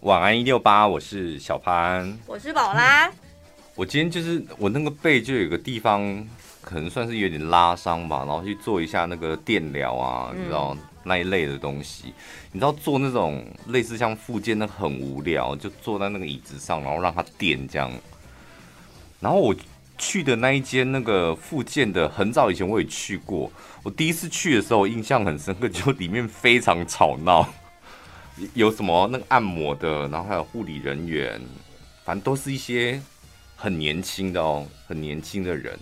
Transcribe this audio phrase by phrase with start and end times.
[0.00, 3.10] 晚安一六八，我是小潘，我是宝拉。
[3.74, 6.26] 我今天就是我那个背就有个地方，
[6.62, 10.74] 可能算是有点拉伤吧，然后去做一下那个电疗啊，你知道
[11.04, 12.14] 那一类的东西。
[12.50, 17.92] 你知道做那种类似像复健，那很无聊，就坐在那个椅子上，然后让它电这样。
[19.20, 19.54] 然后我
[19.98, 23.52] 去的那一间那个复健的，很早以前我也去过。
[23.82, 27.46] 我第一次去的时候，印象很深刻，就里面非常吵闹，
[28.54, 31.40] 有什么那个按摩的，然后还有护理人员，
[32.04, 33.00] 反正都是一些。
[33.62, 35.78] 很年轻的哦，很年轻的人。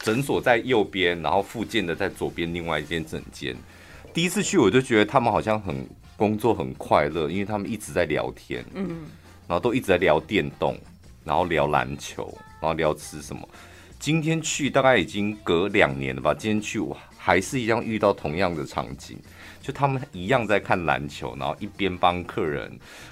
[0.00, 3.54] 诊所在右边，然后附近的在左边，另外一间诊间。
[4.14, 9.04] 第一次去我就觉得他们好像很工作很快乐，因为他们一直在聊天，嗯，
[9.46, 10.74] 然后都一直在聊电动，
[11.22, 13.46] 然后聊篮球，然后聊吃什么。
[14.00, 19.18] 今天去大概已经隔两年了吧，今天去我还是一样遇到同样的场景。
[19.62, 22.70] 就他们一样在看篮球，然后一边帮客人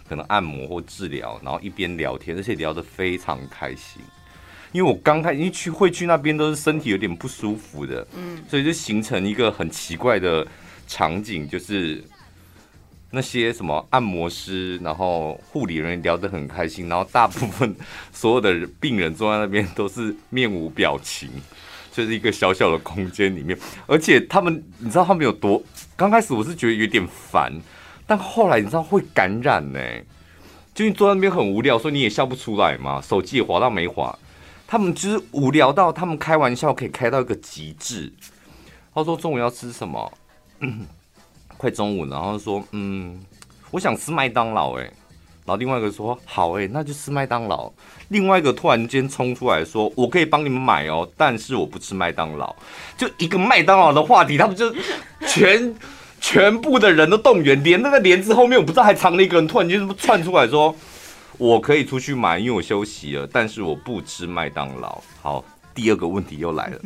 [0.09, 4.03] 可能按摩或治疗，然后一边聊天，而且聊得非常开心。
[4.73, 10.47] 因为我刚开始因为去会去那边都是身体有点不舒服的，嗯，所以就形成一个很奇怪的
[10.87, 12.05] 场景，就是
[13.11, 17.75] 那些什么按摩师，然后护理人员聊得很开心，然后大部分
[18.12, 21.29] 所有的病人坐在那边都是面无表情。
[21.92, 25.62] 就是一个小小的空间里面，而且他们，你知道他们有多？
[25.96, 27.52] 刚开始我是觉得有点烦，
[28.06, 29.80] 但后来你知道会感染呢。
[30.72, 34.16] 就你坐在那边很无聊，所以你也笑不出来嘛，手机也滑到没滑。
[34.66, 38.12] 他们就是无聊到他们开玩笑可以开到一个极致。
[38.94, 40.12] 他说中午要吃什么？
[41.58, 43.20] 快中午了，然后说嗯，
[43.72, 44.91] 我想吃麦当劳哎。
[45.51, 47.69] 然后另外一个说好哎，那就吃麦当劳。
[48.11, 52.55] 另外一个突然间冲出来说，我可以帮你们买哦，但是我不吃麦当劳。
[52.97, 54.73] 就一个麦当劳的话题，他们就
[55.27, 55.75] 全
[56.20, 60.73] 全部的人都动员，连那个帘子后面我不知道还藏了一个人，突然间窜出来说，
[61.37, 65.03] 我可以出去买，因为我休息了，但是我不吃麦当劳。
[65.20, 66.81] 好，第二个问题又来了，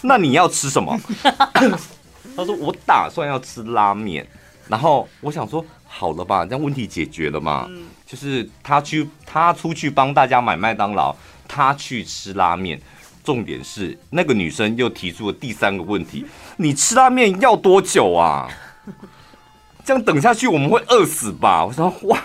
[0.00, 0.98] 那你要吃什么？
[2.34, 4.26] 他说我打算要吃拉面。
[4.68, 5.62] 然后我想说。
[5.88, 7.66] 好了吧，这样问题解决了嘛？
[7.70, 11.14] 嗯，就是他去，他出去帮大家买麦当劳，
[11.48, 12.80] 他去吃拉面。
[13.24, 16.24] 重点是那个女生又提出了第三个问题：
[16.58, 18.48] 你吃拉面要多久啊？
[19.84, 21.64] 这样等下去我们会饿死吧？
[21.64, 22.24] 我说哇，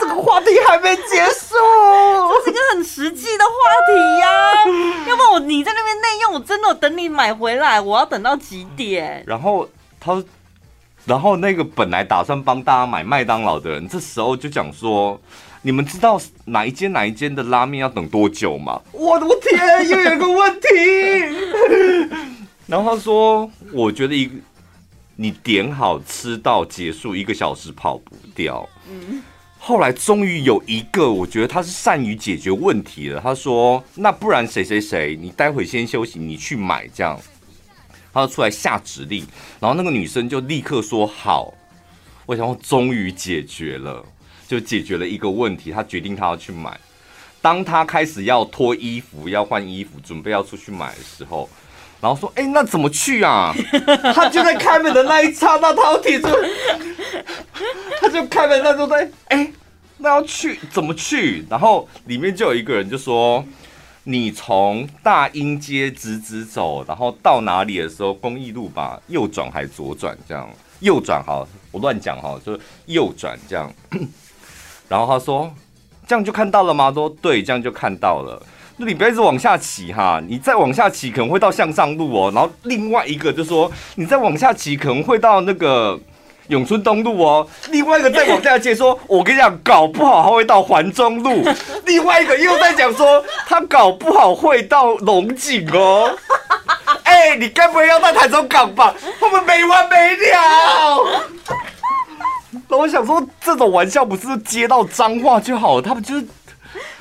[0.00, 1.54] 这个话题还没结束，
[2.34, 3.52] 这是一个很实际的话
[3.86, 5.06] 题呀、啊。
[5.08, 9.22] 要不我你在那边内用，我真的等你买回来，我要等到几点？
[9.26, 9.68] 然后
[10.00, 10.20] 他。
[11.04, 15.20] 然后那个本来打算帮大家买麦当劳的人，这时候就讲说
[15.62, 20.68] ：“你们知道哪一间哪一间的拉面要等多久吗？”我的天，又有个问题。
[22.66, 24.32] 然后他说：“我觉得一个
[25.16, 29.22] 你点好吃到结束一个小时跑不掉。”嗯。
[29.58, 33.20] 后来终于有一个，我觉得他是善于解决问题的。
[33.20, 37.16] 他说：“那不然谁谁谁，你待会先休息，你去买这样。”
[38.12, 39.26] 他就出来下指令，
[39.58, 41.54] 然后那个女生就立刻说好。
[42.24, 44.04] 我想我，终于解决了，
[44.46, 45.72] 就解决了一个问题。
[45.72, 46.78] 他决定他要去买。
[47.40, 51.50] 当他开始要脱衣服、要换衣服、准备要出去买的时候，
[52.00, 53.52] 然后说：“哎，那怎么去啊？”
[54.14, 56.28] 他就在开门的那一刹那，他要提出，
[58.00, 59.52] 他就开门那时候在哎，
[59.98, 61.44] 那要去怎么去？
[61.50, 63.44] 然后里面就有一个人就说。
[64.04, 70.16] 你从大英街直直走，然后到哪里的时候，公益路吧，右转还左转？
[70.28, 70.48] 这样
[70.80, 73.72] 右转好，我乱讲哈，就是右转这样。
[74.88, 75.52] 然后他说，
[76.06, 76.90] 这样就看到了吗？
[76.92, 78.44] 说对，这样就看到了。
[78.76, 82.32] 那你不要一直往下骑哈，你再往下骑可能会到向上路哦。
[82.34, 86.00] 然后另外一个就说，你再往下骑可能会到那个。
[86.52, 91.42] 永春东路哦，另外一个再往下接说，我跟你讲，搞不好他会到环中路。
[91.86, 96.14] 另外一个又在讲说，他搞不好会到龙井哦。
[97.04, 98.94] 哎、欸，你该不会要到台中港吧？
[99.18, 101.22] 他们没完没了。
[102.68, 106.26] 那我想说，这种玩笑不是接到脏话就好了，他们就是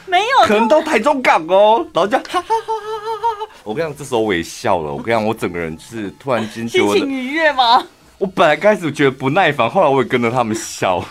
[0.05, 3.51] 没有，可能到台中港哦，然后就哈哈哈哈哈哈。
[3.63, 4.93] 我跟你讲，这时候我也笑了。
[4.93, 7.85] 我跟你讲，我整个人就是突然间觉得心情愉悦吗？
[8.21, 11.03] 我本来开始觉得不耐烦，后来我也跟着他们笑，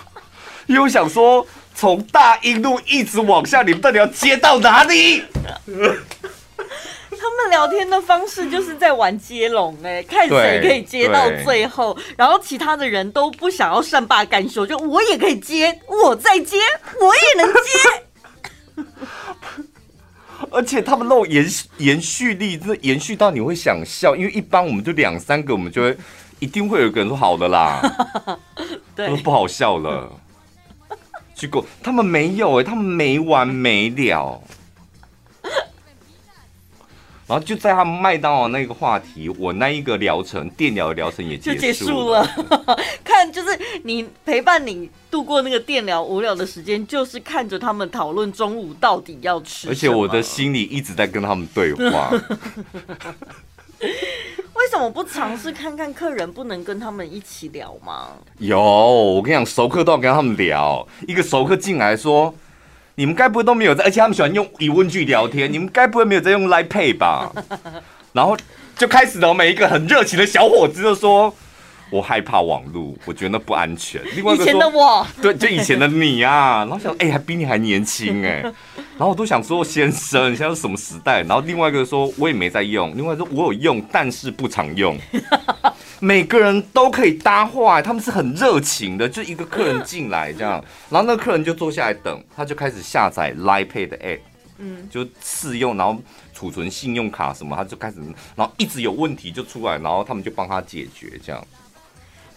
[0.66, 5.24] 因为我想说，从大英路一直往下，你们到底要接到哪里？
[5.66, 16.58] 他们聊天的方式就是在玩接龙，哎，看谁可以接到最后，然后其他的人都不想要善罢甘休，就我也可以接，我再接，
[17.00, 18.86] 我也能接。
[20.52, 21.44] 而且他们那种延
[21.78, 25.96] 延续力，真的延续到你会想笑，因为一般我们就两三个，我们就会。
[26.40, 27.80] 一定会有个人说好的啦，
[28.96, 30.10] 对，不好笑了。
[31.36, 34.42] 去过，他们没有哎、欸，他们没完没了。
[37.26, 42.78] 然后就在他们麦当劳那个话题，我那一个疗程电疗的疗程也结束了，就结束了。
[43.04, 49.68] 看，就是你陪伴你度过那个电疗无聊的时间，就是看着他们讨论中午到底要吃。
[49.68, 52.10] 而且我的心里一直在跟他们对话。
[54.54, 58.10] 为什么不尝试看看客人不能跟他们一起聊吗？
[58.38, 60.86] 有，我跟你讲，熟客都要跟他们聊。
[61.08, 62.34] 一个熟客进来说。
[62.96, 65.50] 你们该不会都没有在，而且他们喜欢用疑问句聊天。
[65.50, 67.32] 你们该不会没有在用 Line Pay 吧？
[68.12, 68.36] 然后
[68.76, 71.34] 就开始了，每一个很热情的小伙子就说
[71.90, 74.00] ：“我害怕网络，我觉得那不安全。
[74.16, 78.42] ”另外一个说：“以前的我， 对，就以前的你啊。”然后想：“哎、欸，还比你还年轻哎。
[78.96, 84.96] ”然后我都想说：“先生，你现在是什么时代？”然后另外一个说：“我也没在用。”另外一个说：“我有用，但是不常用。”
[86.02, 89.06] 每个人都可以搭话，他们是很热情的。
[89.06, 90.52] 就一个客人进来这样，
[90.88, 94.20] 然后那个客人就坐下来等，他就开始下载 Line Pay 的 App，
[94.56, 96.00] 嗯，就试用，然后
[96.32, 97.96] 储存信用卡什么，他就开始，
[98.34, 101.46] 然后一直有问题就出来，然后他们就帮他解决，这样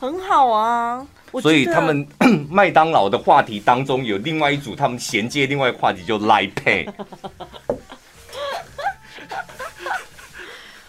[0.04, 1.08] 很好啊。
[1.42, 2.06] 所以他们
[2.52, 6.92] 麦当劳的话题当中有另外一组，他们衔接另外一个话题就 Line Pay。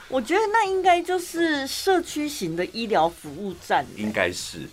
[0.08, 4.69] 我觉得那应该就是社区型的医疗服务站，应该是，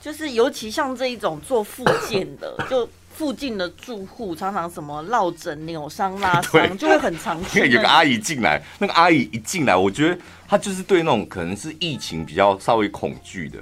[0.00, 7.70] 就是尤其像这一种做复健的， 就附近的住户常常什么落枕、扭伤、拉伤，就会很常见。
[7.70, 10.18] 有个阿姨进来，那个阿姨一进来，我觉得
[10.48, 13.58] 她就是对那种可能是疫情比较稍微恐惧的，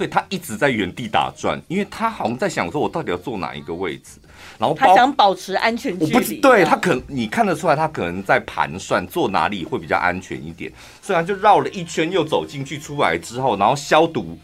[0.00, 4.18] 所以他一直在原地打转，因为他好像在想说，我到底要坐哪一个位置。
[4.58, 10.72] 然后他想保持安全距离，我不对他可你看得出来，他可能在盘算坐哪里会比较安全一点。
[11.02, 14.38] 虽然就绕了一圈，又走进去，出来之后，然后消毒，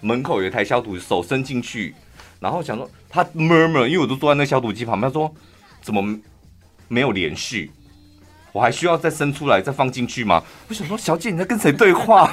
[0.00, 1.94] 门口有一台消毒，手伸进去，
[2.40, 5.30] 然后想说他 murmur，因为我都坐在那消毒机旁边，他说
[5.82, 6.18] 怎么
[6.88, 7.70] 没有连续？
[8.54, 10.40] 我还需要再伸出来再放进去吗？
[10.68, 12.30] 我想说，小姐你在跟谁对话？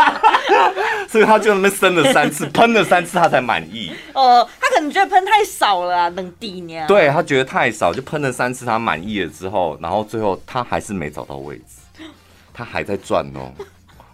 [1.08, 3.90] 所以他就那么生了三次，喷了三次他才满意。
[4.12, 6.84] 哦，他可能觉得喷太少了，冷滴呢。
[6.86, 12.04] 对，他觉得太少，就喷了三次他满意了之后，然后最后他还是没找到位置，
[12.52, 13.50] 他还在转哦。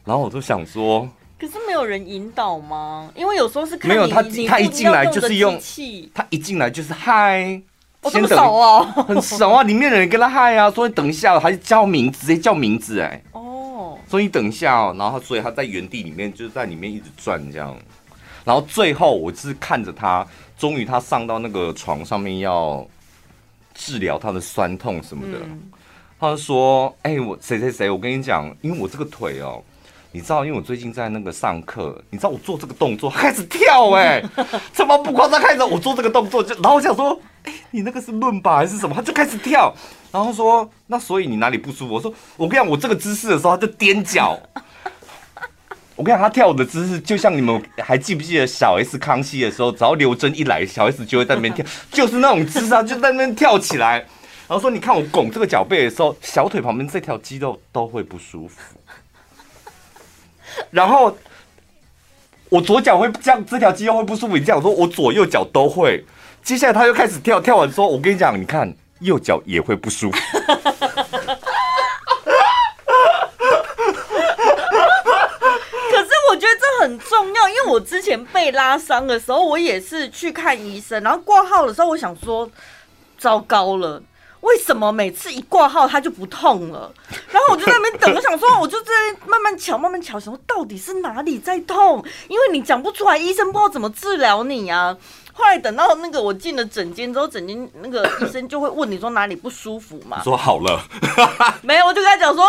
[0.04, 3.10] 然后我就想说，可是没有人引导吗？
[3.16, 5.60] 因为有时候是看没有他，他一进来就是用，
[6.14, 7.60] 他一进来就是嗨。
[8.04, 9.62] 先等哦，很熟啊！
[9.62, 13.22] 里面的人跟他嗨啊，说你等一下，还是叫名字，直接叫名字哎。
[13.32, 17.76] 哦，所以你等一下哦，然后所以他在原地里面就是在里面一直转这样，
[18.44, 22.86] 然后最后我是看着他，终于他上到那个床上面要
[23.74, 25.60] 治疗他的酸痛什么的，嗯、
[26.18, 29.62] 他就说：“哎、欸，我谁谁谁，我跟你讲，因为我这个腿哦。”
[30.10, 35.38] 你知道，因为我最近在那个上课，你知道我做这个动作开始跳哎、欸，怎么不夸张？
[35.38, 38.94] 开始我做这个动作就，然后我想说，哎、欸，你那个是论吧还是什么？
[38.94, 39.74] 他就开始跳，
[40.10, 41.94] 然后说，那所以你哪里不舒服？
[41.94, 44.38] 我说，我跟你讲，我这个姿势的时候他就踮脚。
[45.96, 53.98] 我跟你讲，他跳舞的姿势就像你们还记不记得小 S 康熙的时候，只要刘真一来，小 S 就会在那边跳， 就是那种姿势，就在那边跳起来。
[54.46, 58.78] 然后说，你看我拱这个脚背的时候，小腿旁边这条肌肉都会不舒服。
[60.70, 61.16] 然后
[62.48, 64.36] 我左脚会这样，这条肌肉会不舒服。
[64.36, 66.04] 你这样说，我左右脚都会。
[66.42, 70.18] 接下来他又开始跳，跳完说：“我跟你讲，你看右脚也会不舒服。
[75.90, 82.50] ”可是我觉得这很重要，因为我之前被拉伤的时候，我也是去看医生，然后挂号的时候，我想说，
[83.18, 84.02] 糟糕了。
[84.40, 86.90] 为什么每次一挂号它就不痛了？
[87.30, 88.92] 然后我就在那边等， 我想说，我就在
[89.26, 92.02] 慢慢瞧，慢慢瞧，想说到底是哪里在痛？
[92.28, 94.96] 因为你讲不出来，医生不知道怎么治疗你啊。
[95.38, 100.22] 后来等到那个我进了诊间之后，诊间那个 医生就会问你说哪里不舒服嘛？
[100.22, 100.82] 说好了，
[101.62, 102.44] 没有，我就跟他讲说。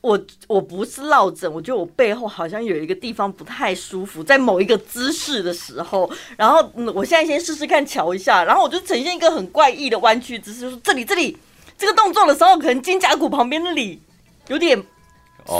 [0.00, 11.36] 我我不是落枕，我觉得我背后好像有一个地方不太舒服，在某一个姿势的时候，然后嗯，我现在先试试看瞧一下，然后我就呈现一个很怪异的弯曲姿势，就说这里这里
[11.76, 14.00] 这个动作的时候，可能肩胛骨旁边那里
[14.46, 14.80] 有点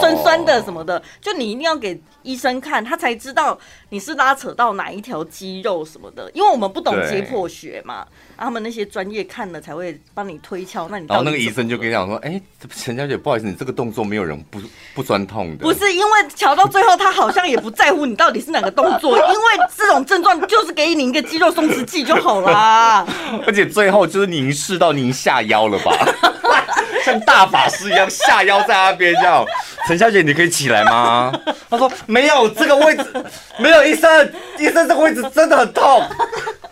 [0.00, 8.06] 酸酸的什么的，就你一定要给医生看，他才知道你是拉扯到哪一条肌肉什么的，因为我们不懂解剖学嘛。
[8.40, 14.60] 他们那些专业看了才会帮你推敲，那你然后那个医生就跟你讲说：“哎、欸，陈小姐，不好意思，你这个动作没有人不
[14.94, 23.04] 不酸痛的。”不是因为瞧到最后，他好像也不在乎你到底是哪个动作， 因为这种症状就是给你一个肌肉松弛剂就好啦。
[23.44, 25.90] 而且最后就是您试到您下腰了吧，
[27.04, 29.44] 像大法师一样下腰在那边这样。
[29.86, 31.32] 陈小姐，你可以起来吗？
[31.70, 33.24] 他说没有这个位置，
[33.58, 36.02] 没有医生，医生这个位置真的很痛。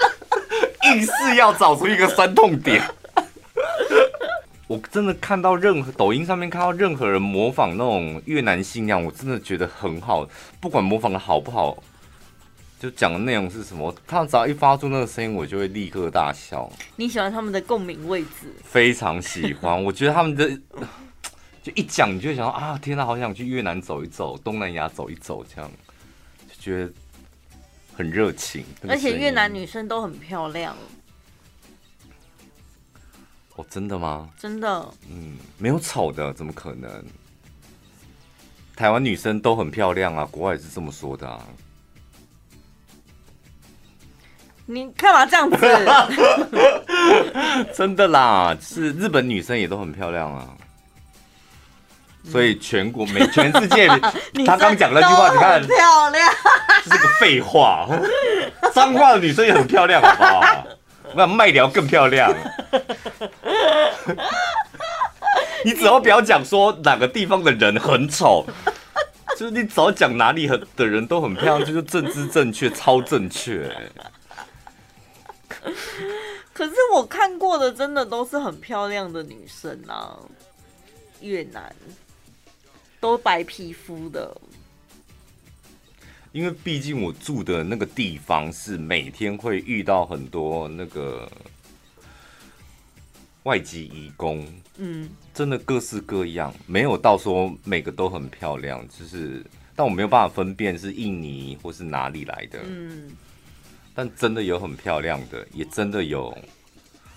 [0.85, 2.83] 硬是要找出一个酸痛点。
[4.69, 10.27] 我真的看到任何抖音上面看到任何人模仿那种越南新娘，我真的觉得很好，
[10.61, 11.77] 不管模仿的好不好，
[12.79, 16.71] 就讲的内容是什么，他们只要一发出那个声音，我就会立刻大笑。
[16.97, 18.53] 你喜欢他们的共鸣位置？
[18.63, 20.49] 非常喜欢， 我觉得他们的
[21.63, 25.71] 就一讲，你就会想到啊，天哪，好想去越南走一走，东南亚走一走，这样
[26.49, 26.93] 就觉得
[27.95, 28.65] 很热情。
[28.87, 30.77] 而且越南女生都很漂亮。
[33.57, 34.29] 哦，真的吗？
[34.39, 34.95] 真的。
[35.11, 37.03] 嗯，没有丑的，怎么可能？
[38.77, 41.43] 台湾女生都很漂亮啊，国外也是这么说的啊。
[44.67, 45.57] 你干嘛这样子？
[47.73, 50.49] 真的啦，是日本女生也都很漂亮啊。
[52.29, 53.87] 所以全国每全世界，
[54.45, 56.29] 他刚讲那句话，你看，漂亮，
[56.85, 57.87] 这是个废话。
[58.75, 60.67] 脏话的女生也很漂亮，好不好？
[61.15, 62.35] 那麦聊更漂亮。
[65.65, 68.45] 你只要不要讲说哪个地方的人很丑，
[69.39, 73.71] 就是你只要讲哪里很的人都很漂亮，就是政治正确，超正确。
[76.53, 80.19] 可是我看过的真的都是很漂亮的女生啊，
[81.21, 81.75] 越南
[83.01, 84.37] 都白皮肤的。
[86.33, 91.31] 因为毕竟我住的那个地方是每天会遇到很多那个
[93.45, 94.47] 外籍移工，
[94.77, 99.43] 嗯，真的各式各样，没有到说每个都很漂亮，就是
[99.75, 103.17] 但我没有办法分辨是印尼或是哪里来的，嗯，
[103.97, 106.37] 但真的有很漂亮的，也真的有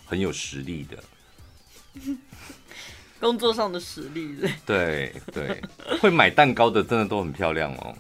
[0.06, 0.98] 很有实力的，
[3.20, 5.62] 工作上的实力，对对，
[6.00, 7.94] 会买蛋糕的真的都很漂亮哦。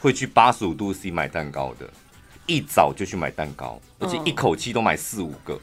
[0.00, 1.90] 会去八十五度 C 买蛋糕的，
[2.46, 5.58] 一早就去买蛋糕，而且一口气都买四五个。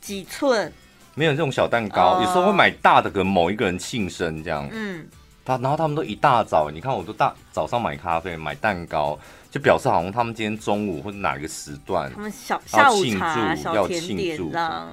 [0.00, 0.72] 几寸？
[1.14, 4.66] 没有这种小蛋糕，有时候会买大的，跟某一个人庆生这样。
[4.72, 5.06] 嗯，
[5.44, 9.18] 他然后他们都一大早，你看我都大早上买咖啡买蛋糕，
[9.54, 14.90] 就表示好像他们今天中午或者哪一个时段，他们小下午茶要庆祝，然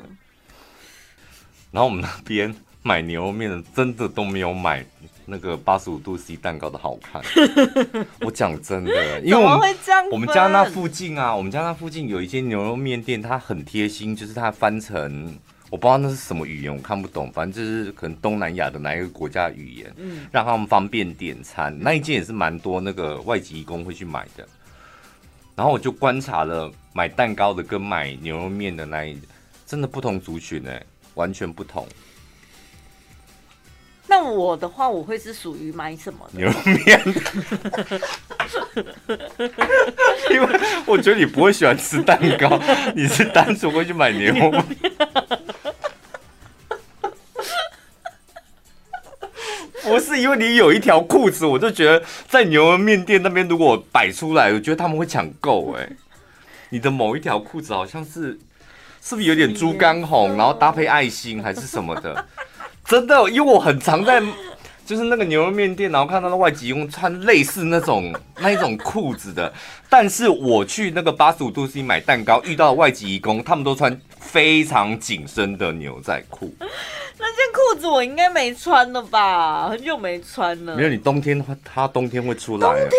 [1.73, 2.53] 后我们那边
[2.83, 4.85] 买牛肉面的真的都没有买。
[5.25, 7.21] 那个八十五度 C 蛋糕的好看，
[8.21, 9.77] 我讲真的，因为我们
[10.11, 15.37] 我们家那附近啊，我们家那附近有一间牛肉面店，它很贴心，就是它翻成
[15.71, 21.73] 我不知道那是什么语言，我看不懂，反正就是可能东南亚的哪一个国家的语言，嗯，让他们方便点餐。
[21.79, 24.45] 那一件也是蛮多那个外籍义工会去买的，
[25.55, 29.17] 然后我就观察了买蛋糕的跟买牛肉面的那一，
[29.65, 31.87] 真的不同族群哎、欸，完全不同。
[34.07, 37.01] 那我的话，我会是属于买什么牛肉面？
[40.31, 42.59] 因为我觉得你不会喜欢吃蛋糕，
[42.93, 44.65] 你是单纯会去买牛肉面。
[49.83, 55.73] 不是因为你有一条裤子，我就觉得在牛肉面店那边如果摆出来，我觉得他们会抢购。
[55.73, 55.89] 哎，
[56.69, 58.39] 你的某一条裤子好像是，
[59.01, 62.25] 是不是有点猪肝红，然后搭配爱心还是什么的？
[62.85, 64.21] 真的，因为我很常在，
[64.85, 69.51] 就是那个牛肉面店，然后看到那外籍佣穿类似那种 那一种裤子的。
[69.89, 76.53] 但是我去那个八十五度 C 买蛋糕，遇到外籍义工，他们都穿非常紧身的牛仔裤。
[77.19, 79.67] 那件裤子我应该没穿了吧？
[79.67, 80.75] 很久没穿了。
[80.77, 82.67] 没有，你冬天它冬天会出来。
[82.67, 82.89] 冬天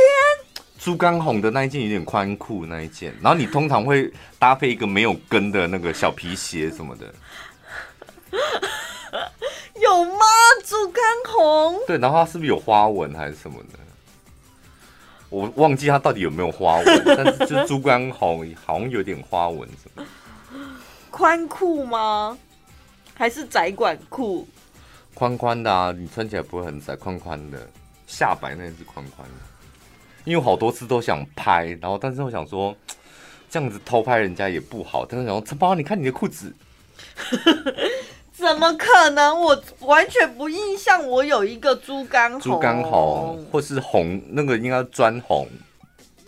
[0.78, 7.06] 猪肝红的那一件有点宽裤那一件，然后你通常会搭配一个没有跟的那个小皮鞋什么的。
[9.80, 10.26] 有吗？
[10.64, 11.80] 猪肝红？
[11.86, 13.78] 对，然后它是不是有花纹还是什么的？
[15.28, 20.04] 我忘记它到底有没有花纹，但是就是猪肝红，好像有点花纹什么。
[21.22, 22.36] 宽裤吗？
[23.14, 24.44] 还是窄管裤？
[25.14, 27.64] 宽宽的啊，你穿起来不会很窄，宽宽的。
[28.08, 29.34] 下摆那是宽宽的。
[30.24, 32.76] 因为好多次都想拍，然后但是我想说，
[33.48, 35.06] 这样子偷拍人家也不好。
[35.06, 36.52] 但是想说，陈宝，你看你的裤子。
[38.34, 39.40] 怎么可能？
[39.40, 45.46] 我完全不印象，我有一个猪肝红，猪肝红，或是红那个应该砖红，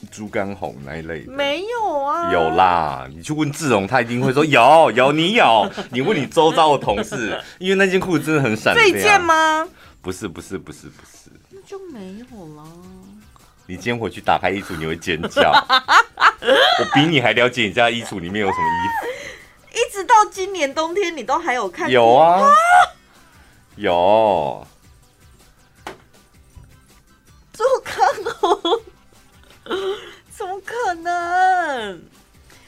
[0.07, 1.33] 猪肝红那一类的。
[1.33, 5.71] 没有啊，有啦，你去问志荣，他一定会说 有有，你有。
[5.91, 8.87] 你问你周遭的同事，因为那件裤子真的很闪亮。
[8.87, 9.67] 这件吗？
[10.03, 12.65] 不是不是不是不是，那就没有啦。
[13.67, 15.51] 你今天回去打开衣橱，你会尖叫。
[16.43, 19.07] 我比你还了解你家衣橱里面有什么衣服。
[19.73, 21.91] 一直到今年冬天，你都还有看？
[21.91, 22.53] 有啊，啊
[23.77, 24.67] 有。
[27.55, 28.81] 猪肝红？
[30.31, 32.03] 怎么可能？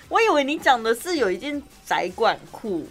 [0.08, 2.88] 我以为你讲的是有一件窄管裤。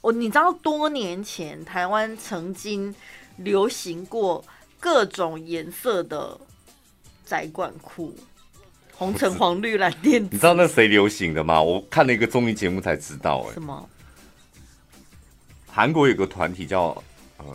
[0.00, 2.92] 我你知道多年前台湾曾经
[3.36, 4.44] 流行过
[4.80, 6.36] 各种颜色的
[7.24, 8.12] 窄管裤，
[8.96, 10.24] 红橙黄绿蓝靛。
[10.24, 11.62] 你知道那谁流行的吗？
[11.62, 13.46] 我看了一个综艺节目才知道。
[13.48, 13.88] 哎，什么？
[15.70, 17.00] 韩国有个团体叫
[17.38, 17.46] 呃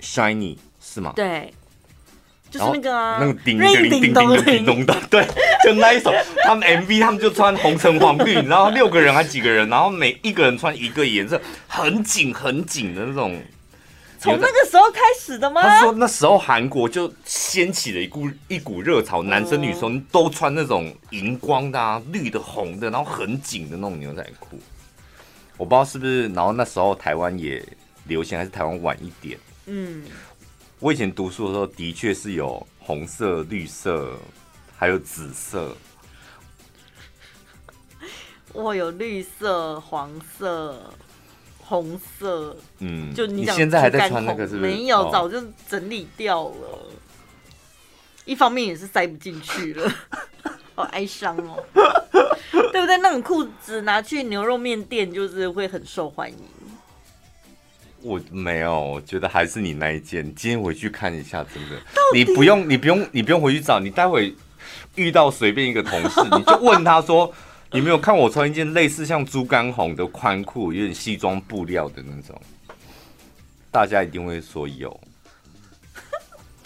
[0.00, 1.12] Shiny 是吗？
[1.14, 1.52] 对。
[2.52, 5.26] 就是那个啊，那个叮叮叮叮叮叮咚的，对，
[5.64, 6.12] 就那一首。
[6.44, 13.40] 他们 MV 他们就穿红橙黄绿，然后六个人还几个人，然后每一个人穿一个颜色，很紧很紧的那种。
[14.18, 15.62] 从那个时候开始的吗？
[15.62, 24.60] 他说那时候韩国就掀起了一股一股热潮，男生女生都穿那种荧光的啊，绿的红的，然后很紧的那种牛仔裤。
[25.56, 27.64] 我不知道是不是，然后那时候台湾也
[28.04, 29.38] 流行，还是台湾晚一点？
[29.66, 30.02] 嗯。
[30.82, 34.18] 我以前读书的时候，的确是有红色、绿色，
[34.76, 35.76] 还有紫色。
[38.52, 40.92] 我有绿色、黄色、
[41.60, 42.56] 红色。
[42.80, 44.72] 嗯，就你，你现在还在穿那个是不是？
[44.72, 46.68] 没有，早就整理掉了。
[46.72, 46.90] 哦、
[48.24, 49.88] 一方面也是塞不进去了，
[50.74, 51.64] 好哀伤哦。
[52.50, 52.98] 对不对？
[52.98, 56.36] 那种裤子拿去牛肉面店，就是会很受欢迎。
[58.02, 60.22] 我没有，我觉得还是你那一件。
[60.34, 61.80] 今天回去看一下，真的，
[62.14, 63.78] 你不用，你不用，你不用回去找。
[63.78, 64.34] 你待会
[64.96, 67.32] 遇到随便一个同事，你就问他说
[67.70, 72.40] ：“你没有看我穿一件类似像猪肝红的宽裤，有点西装布料的那种？”
[73.70, 75.00] 大家一定会说有。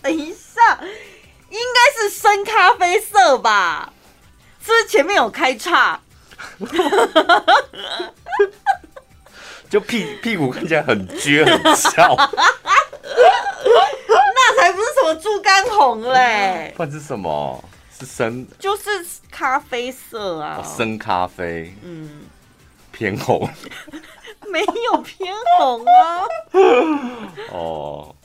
[0.02, 0.81] 等一下，
[1.50, 3.93] 应该是深咖啡色吧？
[4.62, 6.00] 是不是前面有开叉？
[9.76, 12.26] 就屁屁股看起来很撅很翘， 那
[14.59, 17.62] 才不是什么猪肝红嘞，不然是什么？
[17.99, 18.88] 是深，就是
[19.30, 22.23] 咖啡色啊，深咖啡，嗯，
[22.90, 23.47] 偏红，
[24.50, 26.25] 没有偏红啊，
[27.52, 28.17] 哦，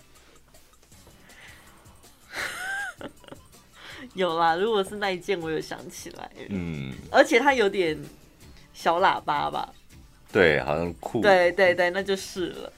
[4.14, 8.02] 有啦，如果是那一件，我有想起来，嗯，而且它有点
[8.74, 9.68] 小喇叭吧。
[10.32, 11.22] 对，好像酷。
[11.22, 12.74] 对对对，那就是了。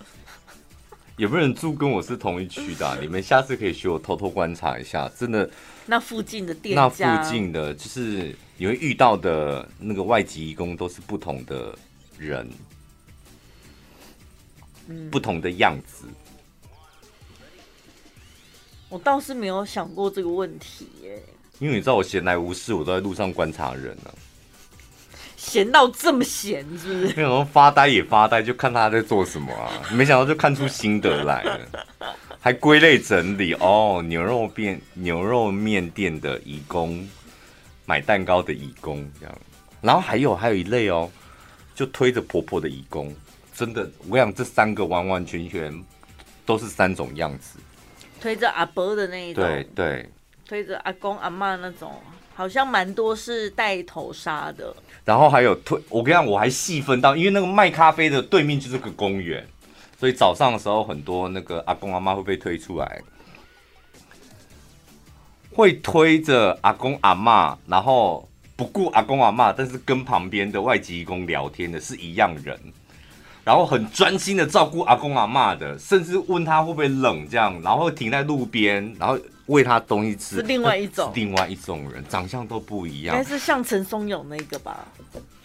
[1.18, 2.98] 有没有人住跟我是同一区的啊？
[3.00, 5.48] 你们下次可以学我偷偷观察一下，真的。
[5.86, 11.78] 那附近的店，那附近的就是你会遇到的那个外籍移工都是不同的
[12.18, 12.50] 人，
[14.88, 16.06] 嗯，不同的样子。
[18.90, 21.22] 我倒是没有想过这个问题耶。
[21.60, 24.14] 因为你知道我闲来无事，我都在路上观察人呢。
[25.44, 27.22] 闲到这么闲，是不是？
[27.22, 29.70] 然后发呆也发呆，就看他在做什么啊！
[29.92, 31.60] 没想到就看出心得来了，
[32.40, 34.02] 还归类整理哦。
[34.08, 37.08] 牛肉面牛肉面店的义工，
[37.86, 39.38] 买蛋糕的义工这样，
[39.82, 41.12] 然后还有还有一类哦，
[41.76, 43.14] 就推着婆婆的义工，
[43.54, 45.84] 真的，我想这三个完完全全
[46.46, 47.60] 都是三种样子，
[48.22, 50.10] 推着阿伯的那一种，对对，
[50.48, 52.02] 推着阿公阿妈那种。
[52.36, 59.48] 好像蛮多是戴头纱的，然后还有推，我跟你讲，我还细分到，因为那个卖咖啡的对面就是个公园，
[60.00, 63.02] 所以早上的时候很多那个阿公阿妈会被推出来，
[65.54, 72.60] 会推着阿公阿妈，然后不顾阿公阿妈，但是跟旁边的外籍工聊天的是一样人，
[73.44, 79.20] 然后很专心的照顾阿公阿妈的，甚至问他会不会冷这样，然后停在路边，然后。
[79.48, 83.16] 喂他东西吃是另外一种， 另外一种人，长相都不一样。
[83.16, 84.86] 应该是像陈松勇那个吧？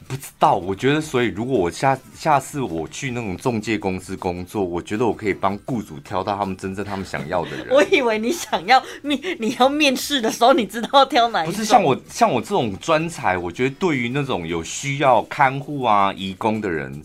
[0.06, 7.66] 不知道，我觉得，所以如果我下下次我去那种中介公司工作，我觉得我可以帮雇主挑到他们真正他们想要的人。
[7.76, 11.52] 我以为你想要面，你要面试的时候，你知道挑哪一种？
[11.52, 17.02] 不是像我像我这种专才，我觉得对于那种有需要看护啊、义工的人。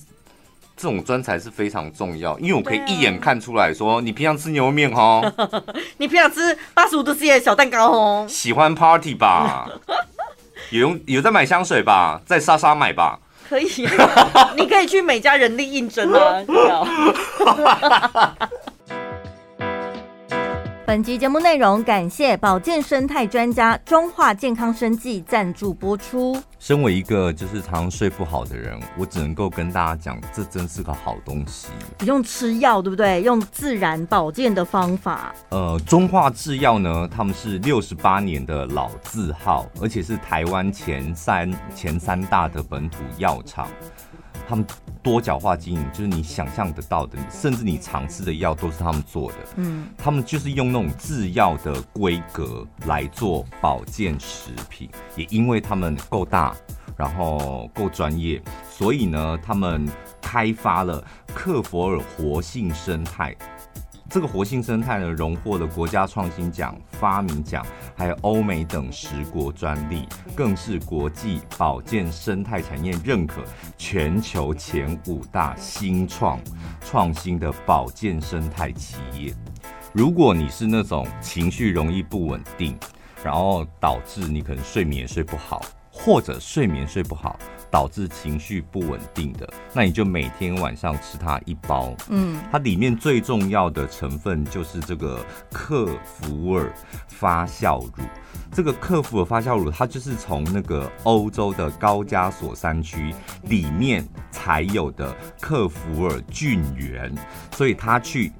[0.84, 5.24] 这种专才是非常重要，因为我可以一眼看出来说，你平常吃牛肉面哦，
[5.96, 9.66] 你平常吃八十五度 C 的小蛋糕哦，喜欢 party 吧，
[10.72, 13.18] 有用有在买香水吧，在莎莎买吧，
[13.48, 13.88] 可以，
[14.58, 16.44] 你可以去每家人力应征啊。
[20.86, 26.38] 本集节目内容感谢保健生态专家中化健康生技赞助播出。
[26.60, 31.70] 身为一个就是常常睡不好的人，我只能够跟大家讲，这真是个好东西。
[31.98, 33.22] 不用吃药，对不对？
[33.22, 35.34] 用自然保健的方法。
[35.52, 43.70] 呃，中化制药呢，他们是六十八年的老字号，而且是台湾前三前三大的本土药厂。
[44.46, 44.66] 他们
[45.04, 49.38] 多角化经营，就是你想象得到的，甚至你尝试的药都是他们做的。
[49.58, 56.56] 嗯，他们就是用那种制药的规格来做保健食品，也因为他们够大、
[56.96, 59.86] 然后够专业，所以呢，他们
[60.22, 63.36] 开发了克弗尔活性生态。
[64.14, 73.42] 这个活性生态呢，荣获了国家创新奖、发明奖，还有欧美等十国专利，更是国际保健生态产业认可
[73.76, 76.40] 全球前五大新创
[76.80, 79.34] 创新的保健生态企业。
[79.94, 82.78] 如果你是那种情绪容易不稳定，
[83.24, 87.36] 然后导致你可能睡眠也睡不好，或者睡眠睡不好。
[87.74, 91.92] 导致情绪不稳定的，那你就每天晚上吃它一包。
[92.10, 96.72] 嗯，它里面最重要的成分就是这个克福尔
[97.08, 98.04] 发酵乳。
[98.52, 103.12] 这个克弗尔发酵乳，它就是从那个欧洲的高加索山区
[103.46, 107.12] 里面才有的克福尔菌源，
[107.54, 108.32] 所以它去。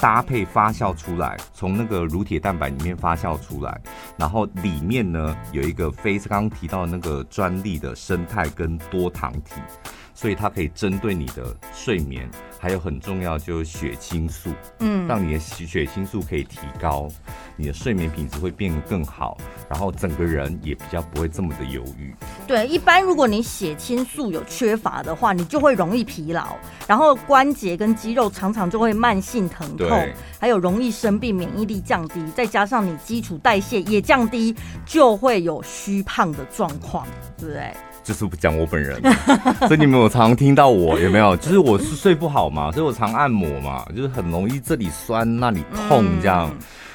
[0.00, 3.80] 搭配发酵出来，从那个乳铁蛋白里面发酵出来，
[4.16, 9.60] 然后里面呢有一个非刚刚提到的那个专利的生态跟多糖体，
[10.20, 12.28] 所以它可以针对你的睡眠，
[12.58, 14.50] 还有很重要就是血清素，
[14.80, 17.08] 嗯，让你的血清素可以提高。
[17.56, 19.38] 你的睡眠品质会变得更好，
[19.70, 22.12] 然后整个人也比较不会这么的忧郁。
[22.48, 26.56] 对，一般如果你血清素有缺乏的话，你就会容易疲劳，
[26.88, 29.88] 然后关节跟肌肉常常就会慢性疼痛，
[30.40, 34.52] 还有容易生病，免疫力降低，再加上你基础代谢也降低，
[34.84, 37.72] 就会有虚胖的状况，对不对？
[38.08, 38.98] 就是不讲我本人，
[39.68, 41.36] 所以你们有常听到我有没有？
[41.36, 46.50] 就是我是睡不好嘛，所以我常按摩嘛，就是很容易这里酸那里痛这样。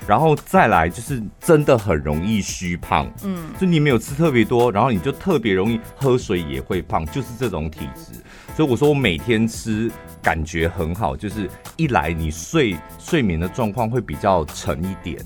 [0.08, 8.14] 然后再来就是真的很容易虚胖，嗯，就你没有吃特别多，然后你就特别容易喝水也会胖，就是这种体质。
[8.56, 15.18] 所以我说我每天吃感觉很好，就是一来你睡睡眠的状况会比较沉一点。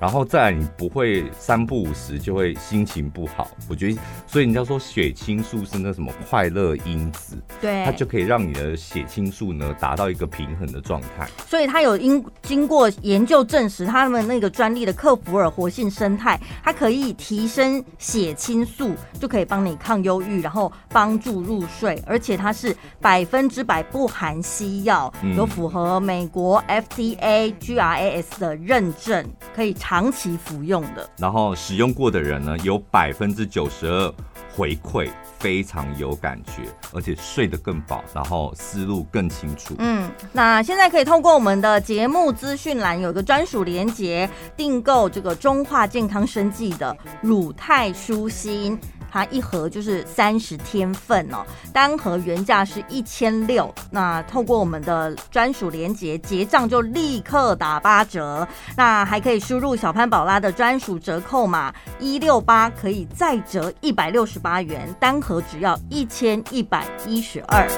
[0.00, 3.48] 然后再来，你不会三不五时就会心情不好。
[3.68, 11.28] 我觉得，所以人家说血清素是那什么快乐因子，对，它就可以让你的血清素呢达到一个平衡的状态。
[11.46, 34.14] 所以它有因经过研究证实，他们那个专利的克弗尔活性生态，它可以提升血清素，就可以帮你抗忧郁，然后帮助入睡，而且它是百分之百不含西药，有符合美国 FDA GRAS 的认证，可以长期服用的，然后使用过的人呢，有百分之九十二
[34.54, 39.74] 回馈非常有感觉，而且睡得更饱，然后思路更清楚。
[39.78, 48.76] 嗯，那现在可以通过我们的节目资讯栏有一个专属连节，订购这个中化健康生技的乳泰舒心。
[49.12, 67.68] 它一盒就是三十天份哦，单盒原价是一千六，那透过我们的专属连结结账就立刻打八折，那还可以输入小潘宝拉的专属折扣码一六八，可以再折一百六十八元，单盒只要一千一百一十二。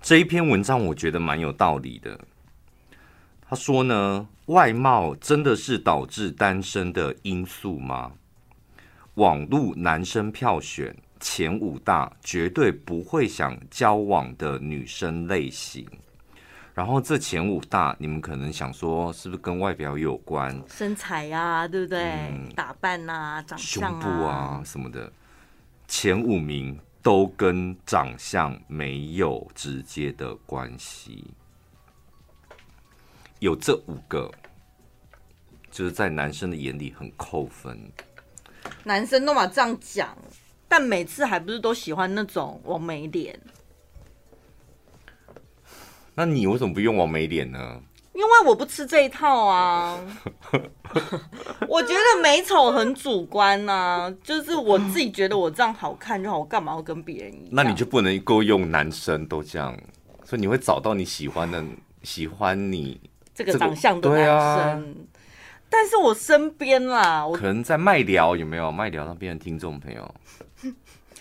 [0.00, 2.18] 这一篇文章我觉得蛮有道理的。
[3.48, 8.12] 他说呢，外貌真的是导致单身的因素吗？
[9.14, 15.88] 网络男生票选前五大绝对不会想交往的女生类型，
[16.74, 20.54] 然后这前五大你们可能想说是不是跟外表有关？
[20.68, 22.02] 身材啊，对不对？
[22.02, 25.10] 嗯、打扮啊，长相啊，胸部啊什么的，
[25.88, 31.24] 前五名都跟长相没有直接的关系。
[33.40, 34.30] 有这五个，
[35.70, 37.78] 就是在男生的眼里很扣分。
[38.84, 40.16] 男生都嘛这样讲，
[40.68, 43.38] 但每次还不是都喜欢那种网美脸？
[46.14, 47.80] 那你为什么不用王美脸呢？
[48.12, 49.96] 因为我不吃这一套啊。
[51.68, 57.48] 我觉得美丑很主观呐、啊，就是我自己觉得我这样好看就好，我干嘛要跟别人一样？
[57.52, 59.78] 那你就不能够用男生都这样，
[60.24, 61.64] 所以你会找到你喜欢的，
[62.02, 63.00] 喜欢你。
[63.38, 64.82] 这个长相的男生，啊、
[65.70, 70.14] 但是我身边啦，我可能在麦聊有没有麦聊那边的听众朋友？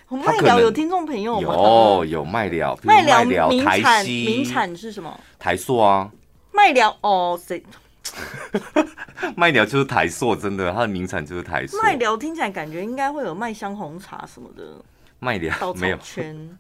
[0.10, 1.54] 我麦聊有听众朋友吗？
[1.54, 5.20] 有有麦聊，麦聊名产名产是什么？
[5.38, 6.10] 台塑啊，
[6.52, 7.64] 麦聊哦，谁？
[9.38, 11.78] 麦聊就是台塑，真的，它的名产就是台塑。
[11.84, 14.64] 麦聊听起来感觉应该会有麦香红茶什么的。
[15.20, 16.58] 麦聊没有圈。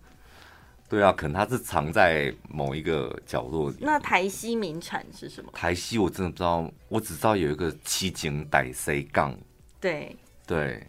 [0.89, 3.78] 对啊，可能它是藏在某一个角落里。
[3.80, 5.52] 那台西名产是什么？
[5.54, 9.38] 台西我真的不知道，我只知道有一个七井逮 C 杠。
[9.80, 10.88] 对对，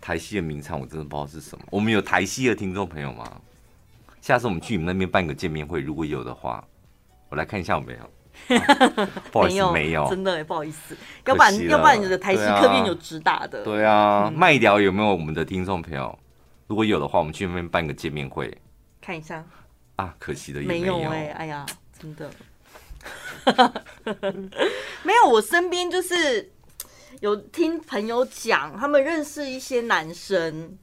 [0.00, 1.64] 台西的名产我真的不知道是什么。
[1.70, 3.40] 我们有台西的听众朋友吗？
[4.20, 6.64] 下次我们去你们那边办个见面会，如果有的话，
[7.28, 8.10] 我来看一下有没有。
[8.56, 13.62] 啊、 不好意思，没有，没有真的不好意思，要不然要不然你的台西客变有直达的。
[13.62, 16.18] 对啊，麦寮有没有我们的听众朋友？
[16.66, 18.52] 如果有的话，我们去那边办个见面会，
[19.04, 19.44] 看一下。
[19.96, 21.66] 啊，可惜的也没有哎、欸，哎呀，
[22.00, 22.30] 真的，
[25.04, 25.28] 没有。
[25.28, 26.50] 我身边就是
[27.20, 30.78] 有听朋友讲，他们认识一些男生。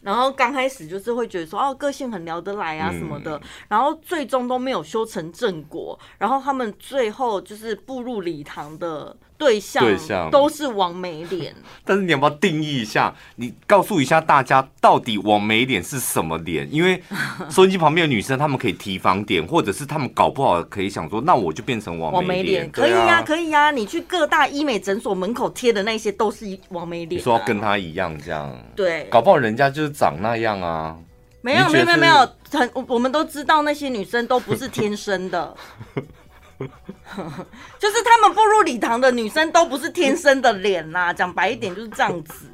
[0.00, 11.54] 然后刚开始就是会觉得说哦，个性很聊得来啊什么的，嗯、然后最终都没有修成正果，然后他们最后就是步入礼堂的对象，对象都是王美脸。
[11.84, 13.14] 但是你要不要定义一下？
[13.36, 16.68] 你告诉一下大家，到底王美脸是什么脸？
[16.70, 17.02] 因为
[17.48, 23.70] 收音机旁边的女生，她们可以提防点，或者是她们搞不好可以想说，那我就变成王 美脸，可以呀、啊，可以呀、啊。
[23.70, 29.90] 你去各大医美诊所门口贴的那些都是网美脸、啊，你说要跟她一样这样，对，搞不好人家就是。
[30.00, 30.96] 长那样啊？
[31.42, 32.14] 没有没有没有没有，
[32.52, 35.54] 很我们都知道那些女生都不是天生的，
[37.78, 41.12] 就是他们步入礼堂的女生都不是天生的脸呐、啊。
[41.14, 42.46] 讲白一点就是这样子。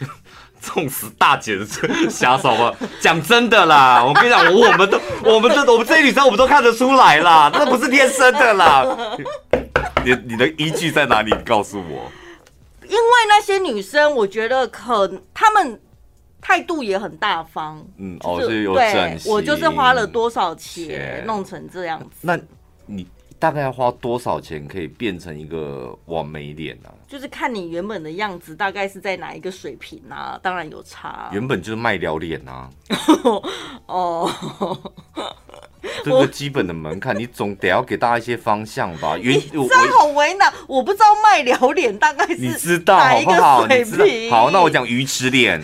[0.60, 1.64] 冲死大姐的
[2.10, 2.76] 瞎说吧！
[3.00, 8.84] 讲真的啦，我跟你讲，我们都我们这我们这些女生我们都看得出来啦，那不是天生的啦。
[10.04, 11.30] 你你的依据在哪里？
[11.32, 12.10] 你告诉我。
[12.82, 15.80] 因为那些女生，我觉得可她们。
[16.40, 18.72] 态度也很大方，嗯，哦，是有
[19.26, 22.06] 我就是花了多少钱弄成这样子。
[22.20, 22.38] 那
[22.86, 23.04] 你
[23.38, 26.90] 大概要花多少钱可以变成一个完美脸呢？
[27.06, 30.38] 就是看你原本的样子大概是在哪一个水平啊？
[30.42, 32.68] 当然有差，原本就是麦寮脸啊。
[33.86, 34.30] 哦。
[36.04, 39.16] 这个基本的门槛，你总得要给大家一些方向吧。
[39.16, 43.66] 原这样好为难，我不知道麦寮脸大概是你知道好不好？
[43.66, 45.60] 你知道好，那我讲鱼池脸，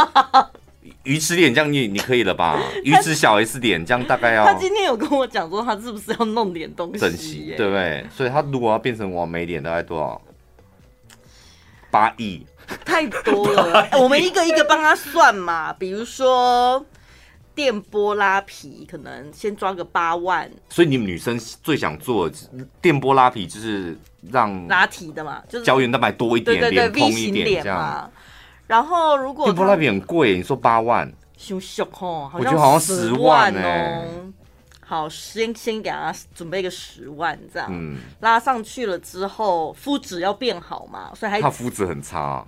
[1.04, 2.60] 鱼池脸这样你你可以了吧？
[2.84, 4.44] 鱼池小 S 脸这样大概要。
[4.44, 8.06] 他今天有跟我讲说，他是不是要弄点东西整齐，对不对？
[8.14, 10.20] 所以他如果要变成完美脸，大概多少？
[11.90, 12.46] 八亿？
[12.84, 15.72] 太多了，我们一个一个帮他算嘛。
[15.72, 16.84] 比如说。
[17.54, 22.30] 电波拉皮可能先抓个八万，所以你们女生最想做
[22.80, 23.94] 电波拉皮，就是
[24.30, 28.10] 让拉提的嘛，就是胶原蛋白多一点，对对一点这样。
[28.72, 31.06] 然后如果电波拉皮很贵，你说八万，
[31.36, 34.32] 羞羞吼，我觉得好像十万哦。
[34.80, 42.42] 好，先先给他准备个十万这样，嗯，拉上去了之后，肤质要变好嘛，所以还他肤质很差。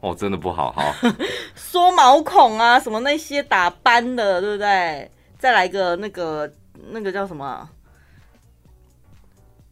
[0.00, 0.92] 哦，真的不好哈！
[1.54, 5.08] 缩毛孔啊，什么那些打斑的，对不对？
[5.38, 6.52] 再来个那个
[6.90, 7.68] 那个叫什么？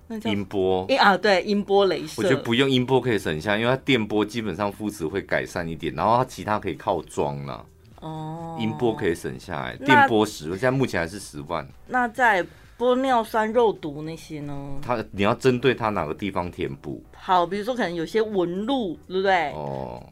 [0.06, 2.22] 那叫音波啊，对，音波雷射。
[2.22, 7.64] 我觉得不用音波可以省下，因为它电波基本上肤质会改善一点，然后它其他可以靠装了。
[8.00, 11.66] 哦，音波可以省下来，电波十，现在目前还是十万。
[11.86, 12.44] 那在
[12.78, 14.54] 玻尿酸、肉毒那些呢？
[14.82, 17.02] 它你要针对它哪个地方填补？
[17.14, 19.52] 好，比如说可能有些纹路，对不对？
[19.52, 20.02] 哦。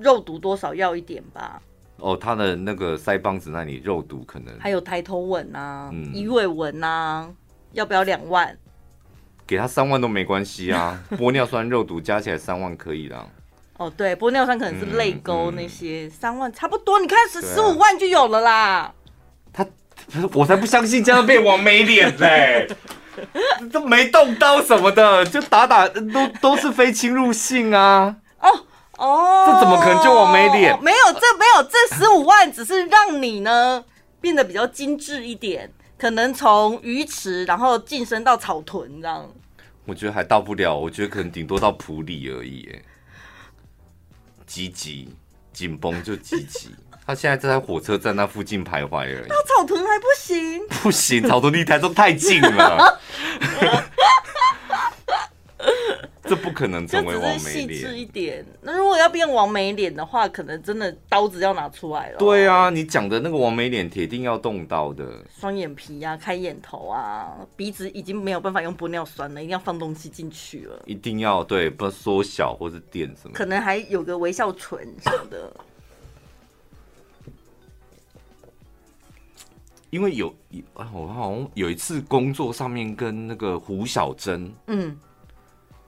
[0.00, 1.60] 肉毒多少要一点吧？
[1.98, 7.30] 哦，它的那个腮帮子那里肉毒可能还有抬头纹啊，鱼尾纹啊，
[7.72, 8.56] 要不要两万？
[9.46, 13.26] 给他三万都没关系啊， 玻尿酸肉毒加起来三万可以啦。
[13.76, 17.00] 哦，对，玻尿酸可能是泪沟那些，三万差不多。
[17.00, 18.92] 你看十十五万就有了啦。
[19.52, 19.66] 他，
[20.34, 22.68] 我才不相信这样变网美脸嘞，
[23.72, 28.16] 都没动刀什么的，就打打都都是非侵入性啊。
[28.40, 28.48] 哦。
[28.98, 30.80] 哦，这怎么可能就网美脸？
[30.80, 33.82] 没有，这没有，这十五万只是让你呢
[34.20, 35.68] 变得比较精致一点，
[36.02, 39.30] 可能从鱼池然后晋升到草屯这样。
[39.84, 42.68] 我觉得还到不了，我觉得可能顶多到普里而已。
[42.74, 42.82] 哎，
[44.44, 45.14] 积极
[45.52, 46.74] 紧绷就积极，
[47.06, 49.28] 他现在在火车站那附近徘徊而已。
[49.28, 50.66] 到草屯还不行？
[50.82, 53.00] 不行，草屯离台中太近了。
[56.24, 58.46] 这不可能成为王美脸，细致一点。
[58.60, 62.18] 那如果要变王美脸的话，可能真的刀子要拿出来了。
[62.18, 65.24] 对啊，你讲的那个王美脸铁定要动刀的。
[65.36, 70.80] 双眼皮啊，开眼头啊，鼻子已经没有办法用玻尿酸了，一定要放东西进去了。
[70.86, 73.32] 一定要对，不缩小或是垫什么。
[73.34, 75.52] 可能还有个微笑唇什么的。
[79.90, 80.32] 因为有
[80.74, 84.96] 啊，我好像有一次工作上面跟那个胡小珍，嗯。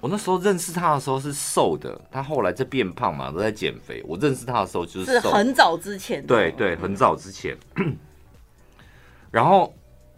[0.05, 4.05] 我那时候认识他的时候是瘦的，他后来在变胖嘛，都在减肥。
[4.07, 7.57] 我认识他的时候就是很早之前，对对，很早之前。
[9.31, 9.73] 然后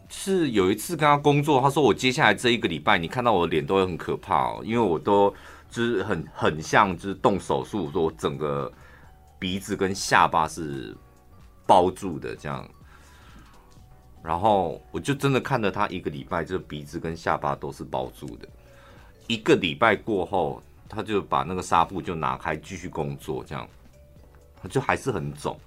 [0.09, 5.33] 是有一次跟他工作，他说我接下来这一个礼拜，你看到我的脸都会很可怕哦，因为我都
[5.71, 8.73] 就是很很像就是动手术，说我整个
[9.39, 10.97] 鼻子跟下巴是
[11.65, 12.69] 包住的这样。
[14.21, 18.49] 然后我就真的看了他一个礼拜，就鼻子跟下巴都是包住的。
[19.27, 23.69] 一个礼拜过后，他就把那个纱布就拿开继续工作，这样，
[24.63, 25.59] 他就还是很肿。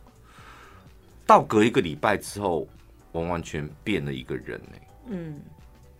[1.26, 2.68] 到隔一个礼拜之后，
[3.12, 4.78] 完完全变了一个人呢。
[5.08, 5.42] 嗯，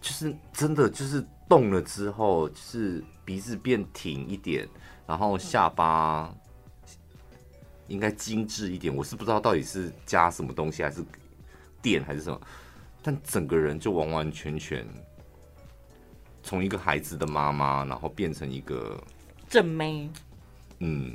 [0.02, 4.68] 就是真的就是动了之后，就是鼻子变挺一点，
[5.06, 6.34] 然后下巴
[7.88, 8.96] 应该精致一点。
[8.96, 11.04] 我是不知道到底是加什么东西还是。
[11.82, 12.38] 电还是什么，
[13.02, 14.86] 但整个人就完完全全
[16.50, 19.00] 从一个孩子的妈妈，然后变成一个
[19.48, 20.10] 正妹。
[20.80, 21.14] 嗯，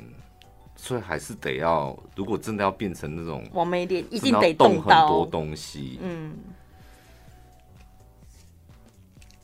[0.77, 5.99] 所以还是得要，如果真的要变成那种王美脸，一定得动很多东西。
[6.01, 6.37] 嗯。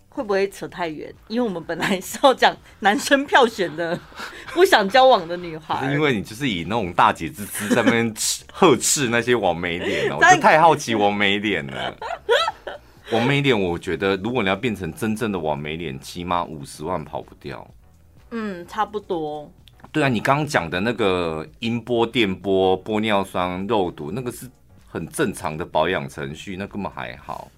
[0.07, 1.13] 会不会扯太远？
[1.27, 3.99] 因为我们本来是要讲男生票选的
[4.53, 5.93] 不想交往的女孩。
[5.93, 8.13] 因为你就是以那种大姐之姿在那边
[8.53, 11.93] 呵斥那些网美脸，我就太好奇网美脸了。
[13.11, 17.69] 网美脸，我觉得如果你要变成真正的网美脸，起码五十万跑不掉。
[18.31, 19.51] 嗯，差不多。
[19.91, 24.49] 对啊，你刚刚讲的那个音波、电波、玻尿酸、肉毒，那个是
[24.87, 27.51] 很正常的保养程序，那根本还好。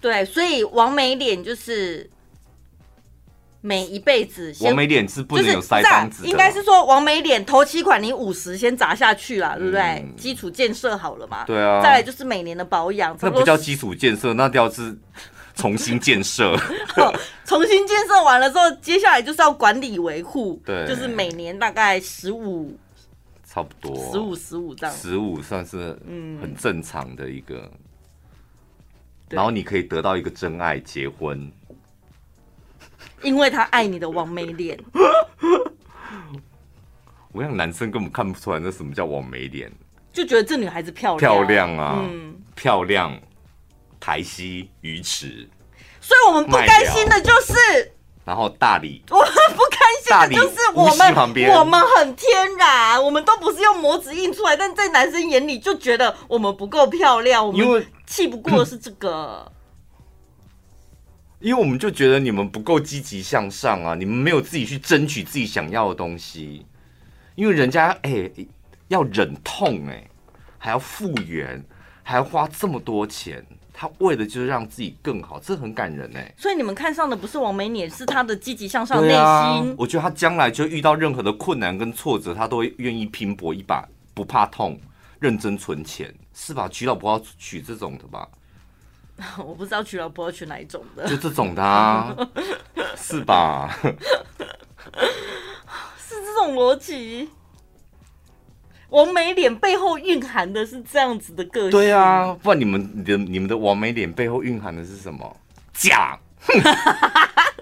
[0.00, 2.10] 对，所以王美脸就是
[3.62, 4.54] 每一辈子。
[4.60, 6.28] 王美脸是不能有腮帮子的。
[6.28, 9.80] 应该是说王美脸头期款你五十先砸下去了，对不对？
[9.80, 11.44] 嗯、基础建设好了嘛？
[11.46, 11.80] 对啊。
[11.80, 13.16] 再来就是每年的保养。
[13.22, 14.94] 那不叫基础建设，那叫是
[15.54, 16.54] 重新建设。
[17.46, 20.60] 重新建设完了之后，接下来就是要管理维护。
[20.66, 20.86] 对。
[20.86, 22.76] 就是每年大概十五，
[23.44, 24.94] 差不多十五十五这样。
[24.94, 27.70] 十五算是嗯很正常的一个。
[29.28, 31.50] 然后你可以得到一个真爱结婚，
[33.22, 34.78] 因为他爱你的王美脸。
[37.32, 39.72] 我想男生根本看不出来那什么叫网美脸，
[40.12, 43.18] 就觉得这女孩子漂亮漂亮啊，嗯，漂亮，
[43.98, 45.48] 台西鱼池。
[46.00, 47.54] 所以我们不甘心的就是，
[48.24, 49.78] 然后大理，我们不甘
[50.28, 51.14] 心的就是我们，
[51.58, 57.86] 我们很天然，我们都不是用模子印出来，但在男生眼里就觉得我们不够漂亮，我们。
[58.04, 59.50] 气不过的是这个，
[61.42, 66.64] 因为我们就觉得你们不够积极向上啊，你们没有自己去争取自己想要的东西，
[67.34, 68.48] 因为人家哎、欸、
[68.88, 70.10] 要忍痛哎、欸，
[70.56, 71.62] 还要复原，
[72.02, 76.34] 还要花这么多钱，他为的就是让自己更好，这很感人哎、欸。
[76.38, 79.74] 所以你们看上的不是王美脸，是他的积极向上内心、啊。
[79.76, 84.78] 我觉得他将来就遇到任何的困难跟挫折，他都会愿意拼搏一把，不怕痛，
[85.18, 86.14] 认真存钱。
[86.34, 86.66] 是吧？
[86.66, 88.26] 娶老婆要娶这种的吧？
[89.38, 92.16] 我不知道娶老婆要娶哪一种的，就这种的啊，
[92.96, 93.76] 是吧？
[95.98, 97.28] 是这种逻辑。
[98.90, 105.36] 王美脸背后蕴含的是这样子的个性，对啊，不然你们的你们的王美脸背后蕴含的是什么？
[105.72, 106.18] 假，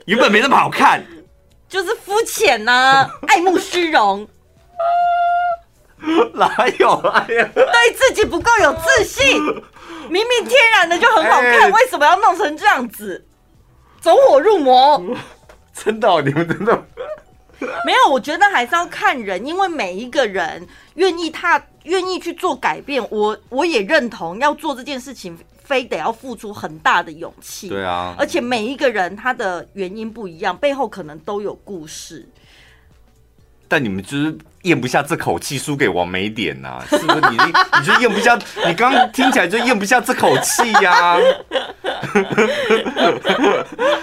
[0.06, 1.04] 原本没那么好看，
[1.68, 4.26] 就是肤浅呐，爱慕虚荣。
[6.34, 6.94] 哪有？
[7.10, 9.40] 哎呀，对自己不够有自信，
[10.10, 13.24] 明明天然的就很好看，欸、为什么要弄成这样子？
[14.00, 15.02] 走火入魔？
[15.72, 16.84] 真的、哦，你们真的
[17.84, 18.10] 没有？
[18.10, 27.68] 我觉得还是要看人，因为每一个人愿意他愿意去做改变，我我也认同要做这件事情，非得要付出很大的勇气。
[27.68, 32.26] 对啊，而且每一个人他的原因不一样，背后可能都有故事。
[33.68, 36.82] 但你们就是咽不下这口气，输给王美脸呐？
[36.90, 37.36] 是不是你？
[37.36, 38.38] 你你就咽不下？
[38.66, 41.16] 你刚刚听起来就咽不下这口气呀？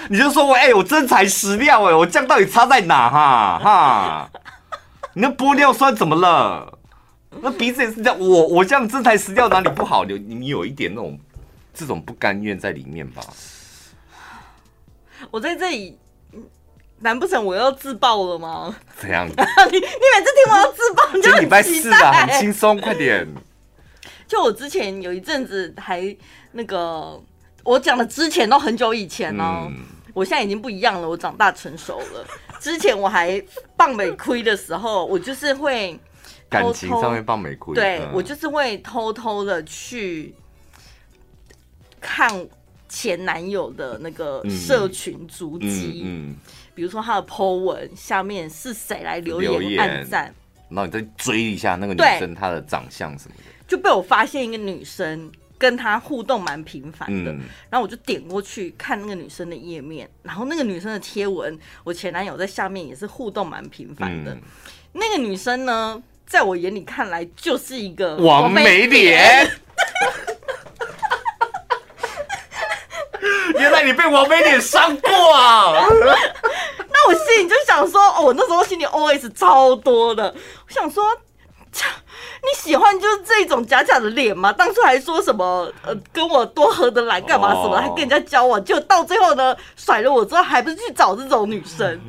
[0.08, 4.30] 你就说我哎、我真材实料哎，我这样到底差在哪哈哈？
[5.14, 6.78] 你那玻尿酸怎么了？
[7.40, 10.04] 那鼻子也是这样，我我这样真材实料哪里不好？
[10.04, 11.18] 你你有一点那种
[11.72, 13.22] 这种不甘愿在里面吧？
[15.30, 15.96] 我在这里。
[17.00, 18.74] 难不成我要自爆了吗？
[18.96, 19.26] 怎样？
[19.28, 23.26] 你你每次听我要自爆，你就礼拜四啊，很轻松，快点。
[24.26, 26.14] 就我之前有一阵子还
[26.52, 27.18] 那个，
[27.62, 29.70] 我讲的之前都很久以前哦、
[30.12, 32.26] 我现在已经不一样了，我长大成熟了。
[32.60, 33.42] 之前我还
[33.76, 35.92] 傍美亏的时候，我就是会
[36.50, 37.74] 偷偷感情上面傍美亏。
[37.74, 40.34] 对，嗯、我就是会偷偷的去
[42.00, 42.46] 看
[42.88, 46.02] 前男友的那个社群足迹。
[46.04, 46.36] 嗯。
[46.78, 50.32] 比如说他的 po 文下面是谁来留言按赞，
[50.68, 64.40] 然后你再追一下那个女生她的长相什么的，就被我发现一个女生跟她互动蛮频繁的，嗯、然后我就点过去看那个女生的页面，然后那个女生的贴文，我前男友在下面也是互动蛮频繁的，嗯、
[64.92, 69.50] 那个女生呢，在我眼里看来就是一个王美脸。
[73.58, 75.72] 原来你被王美脸伤过啊！
[76.90, 80.34] 那我心里就想说，哦，我那时候心里 OS 超多的，
[80.66, 81.04] 我想说。
[82.40, 84.52] 你喜欢就是这种假假的脸吗？
[84.52, 92.00] 当初还说什么呃，跟我多合得来干嘛什么，还跟人家交往，就到最后呢，甩了我之后，还不是去找这种女生？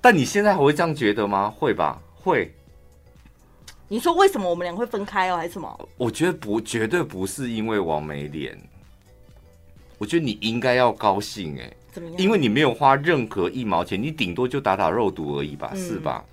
[0.00, 1.52] 但你现在还会这样觉得吗？
[1.58, 2.54] 会吧，会。
[3.88, 5.88] 你说为什么我们俩会分开哦，还是什么？
[5.98, 8.56] 我觉得不，绝对不是因为王美脸。
[9.98, 12.18] 我觉得你应该要高兴哎，怎么样？
[12.18, 16.24] 因为你没有花任何一毛钱，你顶多就打打肉毒而已吧，嗯、是吧？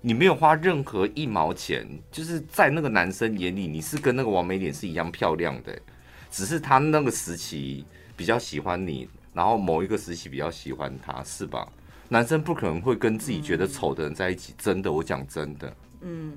[0.00, 5.76] 你没有花任何一毛钱，就是在那个男生眼里，你是跟那个王美脸是一样漂亮的，
[6.30, 7.84] 只是他那个时期
[8.16, 11.68] 比较喜欢你，然后某一个时期比较喜欢他，是吧？
[12.08, 16.32] 男生不可能会跟自己觉得丑的人在一起，真的，我讲真的，嗯，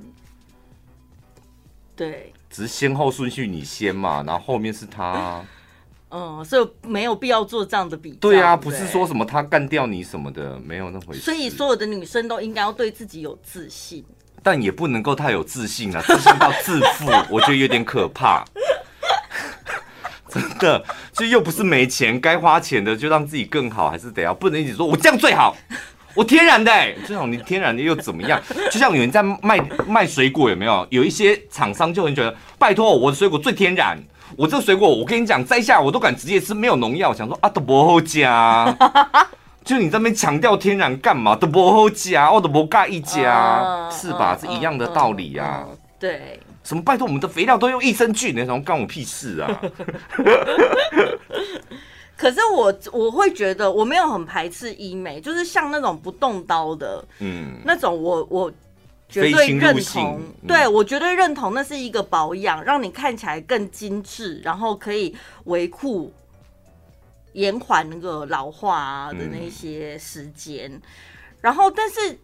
[1.96, 5.46] 对，只是先后顺序你先嘛，然后后面是他。
[6.12, 8.18] 嗯，所以没有必要做这样的比较。
[8.20, 11.22] 对啊，不是说什么他干掉你什么的，没有那回事。
[11.22, 14.04] 所以所有的女生都应该要对自己有自信，
[14.44, 18.44] 但也不能够太有自信啊，自信到自负，我觉得有点可怕。
[20.28, 20.82] 真的，
[21.14, 25.56] 就又不是没钱，该花钱的就让自己更好，还是得要，不能一直说我这样最好，
[26.14, 28.42] 我天然的、欸，最好你天然的又怎么样？
[28.72, 30.88] 就像有人在卖卖水果，有没有？
[30.90, 33.98] 有一些厂商就很觉得，拜托我的水果最天然。
[34.38, 37.14] 我这个水果，我跟你讲，摘下我都敢直接吃，没有农药。
[37.14, 38.76] 想说啊，都不好加，
[39.64, 41.36] 就你这边强调天然干嘛？
[41.36, 44.38] 都不好加，我都不尬一加，是吧？
[44.40, 45.66] 是一样的道理啊。
[46.00, 49.62] 对，什么拜托，我们的肥料都用益生菌，那种干我屁事啊！
[52.18, 58.52] 可是我我会觉得，我没有很排斥医美，就是像那种不动刀的，嗯，那种我我。
[59.12, 66.14] 绝对认同，对，我绝对认同，那是一个保养，让你看起来更精致，然后可以维护、
[67.34, 70.82] 延缓那个老化的那些时间。
[71.42, 72.18] 然后，但是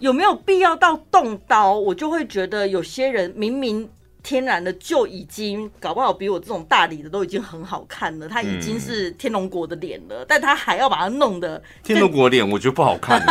[0.00, 1.72] 有没有必要到动刀？
[1.72, 3.88] 我就会觉得有些人明明
[4.24, 13.22] 天然的就已经搞不好比我这种大理的都已经很好看了，他已经是天龙国的脸了，但他还要把它弄得天龙国脸，我觉得不好看。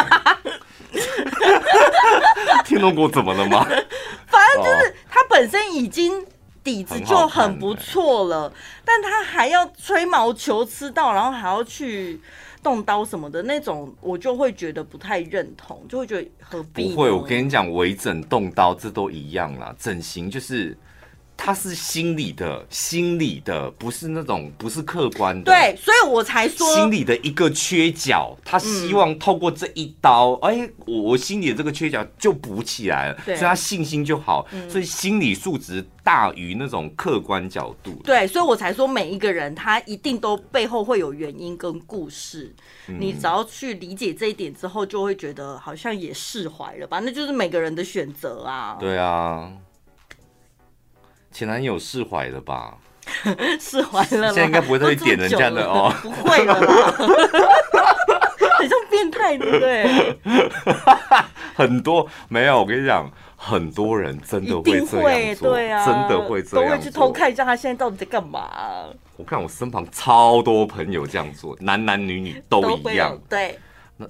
[2.65, 3.63] 天龙国怎么了吗？
[4.27, 6.25] 反正就是他本身已经
[6.63, 8.51] 底子就很不错了，
[8.85, 12.19] 但他还要吹毛求疵到，然后还要去
[12.61, 16.93] 动刀什么的那种，我就会觉得不太认同，就会觉得何必？
[16.93, 20.77] 不会，我跟你讲，微整、动刀这都一样啦，整形就是。
[21.43, 25.51] 他是心理的，心理的，不是那种，不是客观的。
[25.51, 34.47] 对，所以我才说心理的一个缺角，他希望透过这一刀，哎、嗯，我、欸、我心里的这个缺角就补起来了，所以他信心就好。
[34.51, 37.99] 嗯、所以心理素质大于那种客观角度。
[38.03, 42.53] 对，所以我才说每一个人他一定都背后会有原因跟故事。
[42.87, 46.99] 嗯、你只要去理解这一点之后，就会觉得好像也释怀了吧？
[46.99, 48.77] 那就是每个人的选择啊。
[48.79, 49.51] 对啊。
[51.31, 52.75] 前男友释怀了吧？
[53.59, 56.91] 释怀了，现在应该不会再点人家的哦，不会了啦，
[58.59, 60.17] 很像变态，对不对？
[61.55, 68.49] 很多没有，我跟你讲，很多人真的会这样做，对啊，真的会这样，都会去偷看一下他现在到底在干嘛。
[69.17, 73.57] 我看我身旁超多朋友这样做，男男女女都一样，对。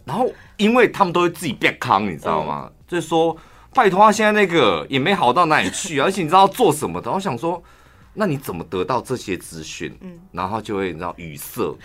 [0.05, 2.69] 然后，因为他们都会自己变康，你知道吗？
[2.69, 3.35] 嗯、就是说。
[3.73, 7.11] 拜托，他现在那个也没好到哪里去， 而且你知道做什么的？
[7.11, 7.61] 我想说，
[8.13, 9.95] 那你怎么得到这些资讯？
[10.01, 11.75] 嗯，然后就会你知道语塞。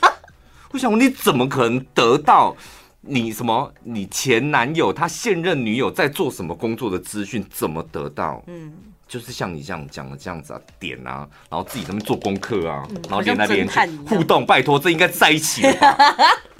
[0.72, 2.54] 我想问你怎么可能得到
[3.00, 3.72] 你什么？
[3.82, 7.44] 你前男友他现任女友在做什么工作的资讯？
[7.50, 8.42] 怎么得到？
[8.46, 8.72] 嗯，
[9.08, 13.66] 就是像你这样讲的这样子啊，点啊，然后自己在那边做功课啊，然后连那边
[14.06, 14.44] 互动。
[14.44, 15.96] 拜托，这应该在一起了吧？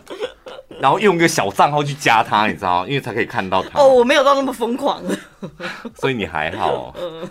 [0.81, 3.81] 然后用一个小账号去加他，你知道，因为才可以看到他。
[3.81, 5.03] 哦，我没有到那么疯狂，
[5.99, 6.95] 所以你还好。
[7.01, 7.29] 嗯。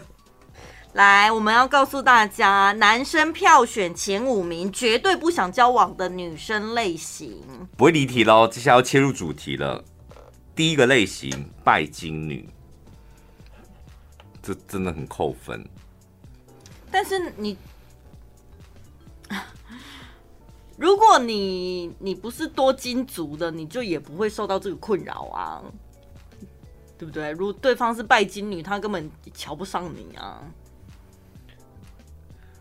[0.94, 7.44] 来，我们要告诉大家，男生票选前五名绝对不想交往的女生类型。
[7.76, 9.84] 不会离题喽，接下来要切入主题了。
[10.56, 12.48] 第一个类型，拜金女，
[14.42, 15.68] 这真的很扣分。
[16.90, 17.58] 但是你。
[20.78, 25.62] 如果你你不是多金族的，你就也不会受到这个困扰啊，
[26.98, 27.32] 对不对？
[27.32, 30.42] 如果对方是拜金女，他根本瞧不上你啊。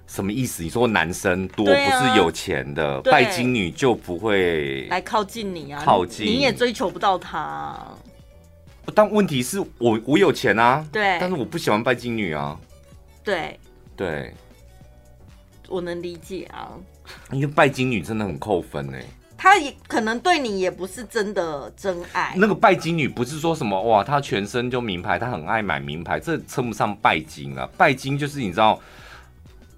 [0.07, 0.63] 什么意思？
[0.63, 5.83] 你说男生多不是有钱的，啊、拜金女就不会来靠近你啊？
[5.85, 7.77] 靠近你也追求不到他。
[8.95, 12.57] 但问题是我我有钱啊，对，但是我不喜欢拜金女啊。
[13.25, 13.59] 对
[13.97, 14.33] 对。
[15.69, 16.71] 我能理解啊。
[17.33, 18.99] 因为拜金女真的很扣分呢。
[19.37, 22.35] 她也可能对你也不是真的真爱。
[22.37, 27.69] 那个拜金女不是说什么哇，她全身就名牌，她很爱买名牌，这称不上拜金啊。
[27.77, 28.81] 拜金就是你知道，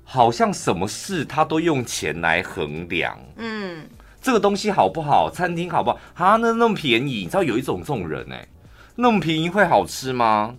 [0.04, 3.18] 好像什么事她都用钱来衡量。
[3.36, 3.84] 嗯，
[4.22, 5.28] 这个东西好不好？
[5.28, 5.98] 餐厅好不好？
[6.14, 8.46] 啊，那那么便宜，你知道有一种这种人哎，
[8.94, 10.54] 那么便宜会好吃吗？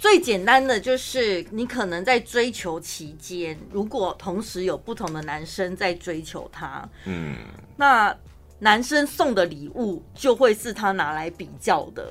[0.00, 7.36] 最简单的就是，你可能在追求期间，如果同时有不同的男生在追求她，嗯，
[7.76, 8.16] 那
[8.60, 12.10] 男生送的礼物就会是他拿来比较的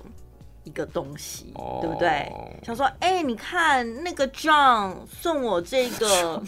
[0.63, 2.31] 一个东西，哦、对不对？
[2.63, 6.43] 想说，哎、欸，你看那个 John 送我这个，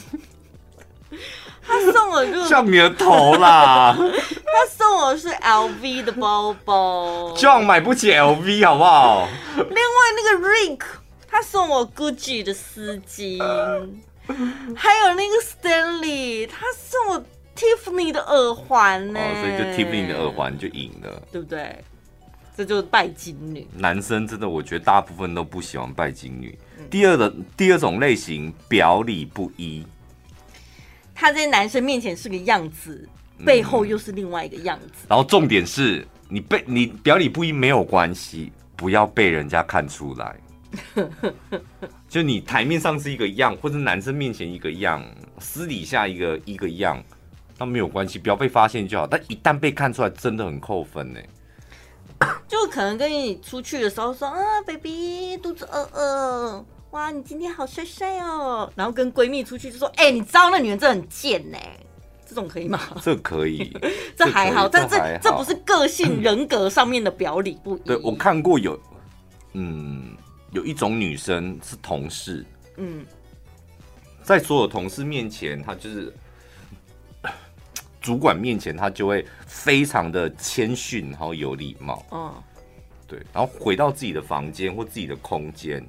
[1.66, 9.28] 他送我就像你的头啦， 他送我是 LV 的包包，John 买不起 LV 好不好？
[9.56, 9.72] 另外
[10.16, 11.01] 那个 Rick。
[11.32, 13.40] 他送我 Gucci 的丝巾，
[14.76, 17.26] 还有那个 Stanley，他送我
[17.56, 21.84] Tiffany 的耳环呢、欸哦，所以就 Tiffany 的耳环就赢了，对不对？
[22.58, 23.66] 这就是拜金女。
[23.78, 26.60] 男生真的，我觉得大部分都不喜欢拜金女。
[26.78, 29.88] 嗯、第二的第二种类型，表里不一。
[31.16, 33.08] 他在男生面前是个样子，
[33.46, 35.04] 背后又是另外一个样子。
[35.04, 40.36] 嗯、然后重点是你被你表里不一没有关系，不要被人家看出来。
[42.08, 45.04] 就你台面上是一个样，或者男生面前一个样，
[45.40, 47.04] 私底下一个一个样，
[47.58, 49.06] 那没有关系，不要被发现就好。
[49.06, 51.20] 但一旦被看出来，真的很扣分呢。
[52.48, 58.72] 就可能跟你出去的时候说啊，baby 肚子饿饿，哇，你今天好帅帅哦。
[58.76, 61.58] 然后跟闺蜜出去就说，哎、欸，你知道那女人真的很贱呢。
[62.28, 62.80] 这种可以吗？
[63.02, 63.76] 这可以，
[64.16, 67.80] 这还好，但这这，这不是个性人格上面的表里不一。
[67.88, 68.80] 对，我看过有，
[69.54, 70.16] 嗯。
[70.52, 72.46] 有一种女生是同事，
[72.78, 73.06] 嗯，
[74.22, 76.14] 在所有同事面前，她就是
[78.02, 82.34] 主管面前，她就会非常的谦逊，然后有礼貌，嗯，
[83.08, 85.82] 对，然后回到自己的房间或自己的空间，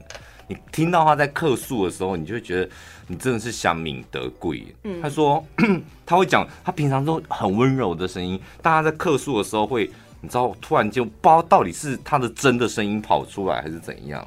[0.47, 2.71] 你听到她在客诉的时候，你就会觉得
[3.09, 4.73] 你真的是想敏得贵。
[4.85, 5.45] 嗯，她说
[6.07, 9.91] 她会讲，她平常都很温柔的声音，但她在客诉的时候会，
[10.21, 14.25] 你知道，突然就不知道到底是她的真的声音跑出来还是怎样。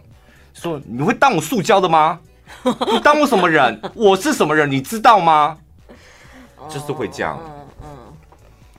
[0.55, 2.19] 说你会当我塑胶的吗？
[2.91, 3.79] 你当我什么人？
[3.93, 4.69] 我是什么人？
[4.71, 5.57] 你知道吗？
[6.69, 8.13] 就是会这样，嗯嗯，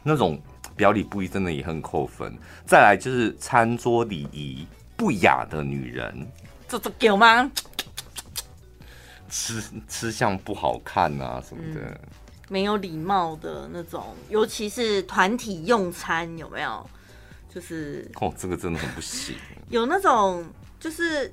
[0.03, 0.41] 那种
[0.75, 2.37] 表里不一，真的也很扣分。
[2.65, 4.67] 再来就是餐桌礼仪
[4.97, 6.27] 不雅的女人，
[6.67, 7.51] 这这有吗？
[9.29, 11.99] 吃吃相不好看啊什么的，嗯，
[12.49, 16.89] 没有礼貌的那种，尤其是团体用餐有没有？
[17.53, 19.37] 就是哦，这个真的很不行。
[19.69, 20.45] 有那种
[20.81, 21.33] 就是。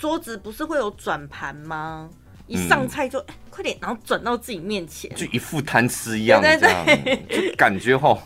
[0.00, 2.08] 桌子不是会有转盘吗？
[2.46, 8.18] 一上菜就、快点，然后转到自己面前，就一副贪吃一样，这样对对对，就感觉吼。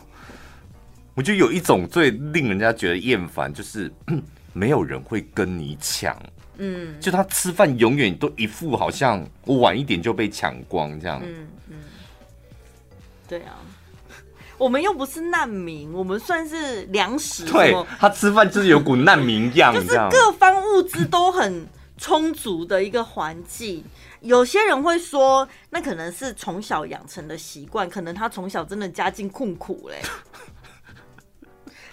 [1.15, 3.93] 我觉得有一种最令人家觉得厌烦，就是
[4.55, 6.17] 没有人会跟你抢。
[6.59, 11.21] 嗯，就他吃饭永远都一副好像我晚一点就被抢光这样。
[11.25, 11.77] 嗯嗯，
[13.29, 13.59] 对啊。
[14.65, 17.45] 我们又不是难民，我们算是粮食。
[17.45, 21.67] 对，他吃饭就是有股难民样， 就是各方物资都很
[21.99, 23.85] 充足的一个环境。
[24.23, 30.01] 有些人会说，那可能是从小养成的习惯，可能他从小真的家境困苦嘞。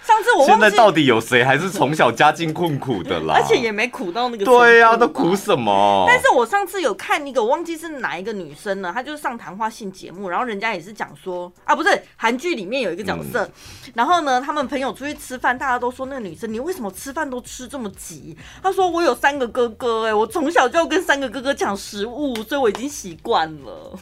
[0.03, 3.35] 上次我现在到底有谁还是从小家境困苦的啦？
[3.35, 4.43] 而且也没苦到那个。
[4.43, 6.05] 对呀、啊，都苦什么？
[6.07, 13.51] 但是我上次有看一个，我忘记是哪一个女生了，她就是上谈话性节目，然后人家也是讲说啊，不是韩剧里面有一个角色，嗯、
[13.93, 18.35] 然后呢，他们朋友出去吃饭，大家都说那个女生，你为什么吃饭都吃这么急？
[18.63, 23.97] 她说我有三个哥哥、欸，哎，我从小就要跟三个哥哥抢食物，所以我已经习惯了。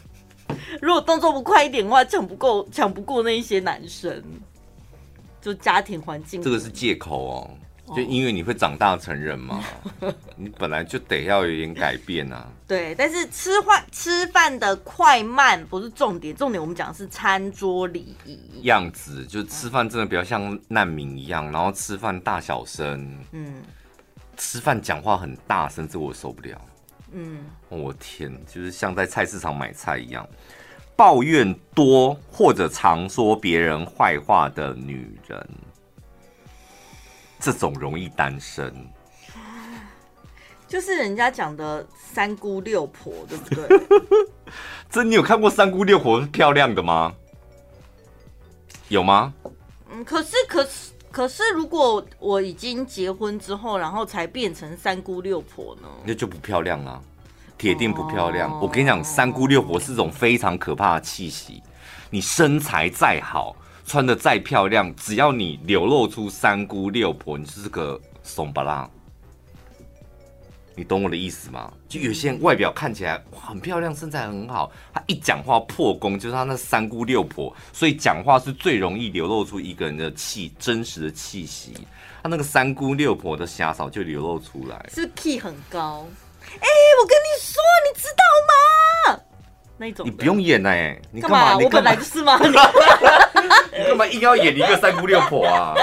[0.82, 4.24] 如果动作不快一点的话，抢不够，抢不过那一些男生。
[5.42, 7.50] 就家庭环境，这个是借口哦。
[7.96, 9.64] 就因为你会长大成人嘛，
[10.38, 12.48] 你本来就得要有点改变啊。
[12.68, 23.64] 对，但是吃饭吃饭的快慢不是重点，重点我们讲的是餐桌礼仪样子，就吃饭真的比较像难民一样，然后吃饭大小声，嗯，
[24.38, 26.62] 吃饭讲话很大声，这我受不了。
[27.12, 30.30] 嗯，我天，就是像在菜市场买菜一样。
[31.00, 35.50] 抱怨多或者常说别人坏话的女人，
[37.40, 38.76] 这种容易单身。
[40.68, 43.80] 就是人家讲的三姑六婆，对不对？
[44.90, 47.14] 这你有看过三姑六婆是漂亮的吗？
[48.90, 49.34] 有吗？
[49.90, 55.88] 嗯，可是可是可是，如果我已经结婚之后，然后才变成三姑六婆呢？
[56.04, 57.02] 那就不漂亮啊。
[57.60, 58.50] 铁定不漂亮。
[58.62, 61.62] 我跟你讲，三姑六婆是种非常可怕的气息。
[62.10, 63.54] 你身材再好，
[63.86, 68.90] 穿的再漂亮，只要你流露出三姑六婆，你就是个怂巴浪。
[70.74, 71.70] 你懂我的意思吗？
[71.90, 81.74] 就有些人外表看起来哇很漂亮，身材很好，他一讲话破功，就是他那三姑六婆，所以讲话是最容易流露出一个人的气，真实的气息。
[82.24, 86.08] 他那个三姑六婆的狭嫂就流露出来，是 key 很高。
[86.56, 88.54] 哎、欸，我跟你说，你知道吗？
[89.78, 91.54] 那种你不用演哎、欸，你干嘛？
[91.56, 91.62] 嘛？
[91.62, 92.38] 你干嘛我本来就是嘛。
[93.72, 95.74] 你干嘛硬要演一个三姑六婆啊？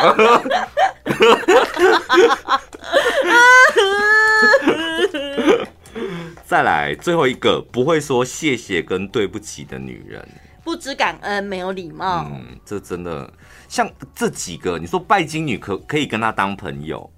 [6.44, 10.28] 再来最后一个，不会说谢谢跟对不起的女人，
[10.62, 12.26] 不知感恩，没有礼貌。
[12.30, 13.28] 嗯，这真的
[13.68, 17.10] 像这几个，你说拜金女可可以跟她当朋友，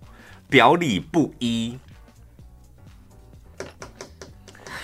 [0.49, 1.76] 表里不一。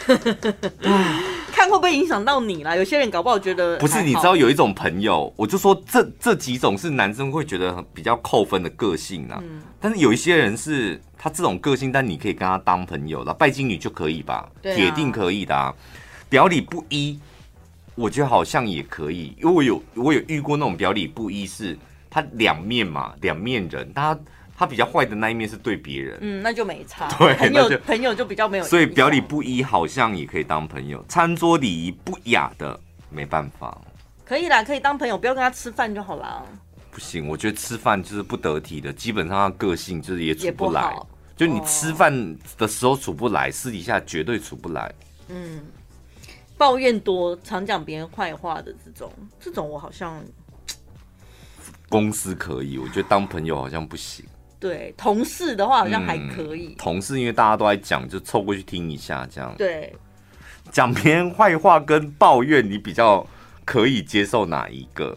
[1.52, 2.74] 看会不会影响到你啦？
[2.74, 9.40] 有些人搞不好觉得 不是，你知道有一种朋友，我就说这这几种是男生会觉得比较扣分的个性啊。
[9.42, 14.48] 嗯、但是有一些人是他这种个性，但你可以跟他当朋友的，拜金女就可以吧？
[14.62, 15.74] 铁、啊、定可以的、啊。
[16.28, 17.18] 表里不一，
[17.94, 21.78] 我觉得好像也可以，因为我有我有遇过那种表里不一，是
[22.10, 24.18] 他两面嘛，两面人，他。
[24.56, 27.08] 他比较坏的那一面是对别人，嗯，那就没差。
[27.18, 28.64] 对，朋友朋友就比较没有。
[28.64, 32.78] 所以表里不一好像也可以当朋友，餐桌礼仪不雅的
[33.10, 33.76] 没办法。
[34.24, 36.42] 可以啦，可以当朋友，不要跟他吃饭就好啦。
[36.90, 40.94] 不行，我觉得吃饭就是不得体的，基本上他个性就是也处不来。
[40.94, 44.94] 不就你吃饭的时候处不来，哦、私底下绝对处不来。
[45.28, 45.64] 嗯，
[46.56, 50.22] 抱怨多，常讲别人坏话的这种，这种我好像
[51.88, 54.24] 公司可以，我觉得当朋友好像不行。
[54.60, 56.68] 对，同事的话好像还可以。
[56.68, 59.54] 嗯、同事因为大家都在讲，就凑过去听一下这样。
[59.58, 59.94] 对，
[60.70, 63.26] 讲别人坏话跟抱怨，你比较
[63.64, 65.16] 可以接受哪一个？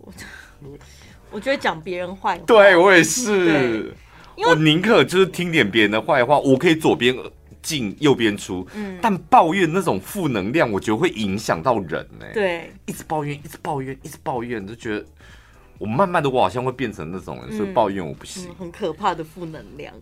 [0.00, 0.12] 我
[1.30, 3.94] 我觉得讲别人坏话，对我也是。
[4.36, 7.16] 我宁可就是听点别人的坏话，我可以左边
[7.62, 8.66] 进右边出。
[8.74, 12.32] 嗯，但抱怨那种负能量，我觉得会影响到人呢、欸。
[12.34, 15.06] 对，一直抱怨，一直抱怨，一直抱怨，就觉得。
[15.78, 18.48] 我慢慢的，我好像会变成那种人，所以抱怨我不行。
[18.48, 19.92] 嗯嗯，很可怕的负能量。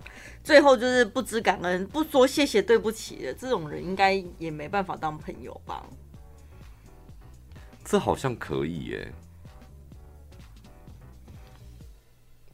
[0.45, 5.85] 最后就是不知感恩，不说谢谢、对不起的这种人，应该也没办法当朋友吧？
[7.85, 9.13] 这好像可以耶。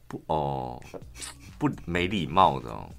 [0.07, 0.81] 不哦，
[1.59, 2.89] 不没礼貌的哦。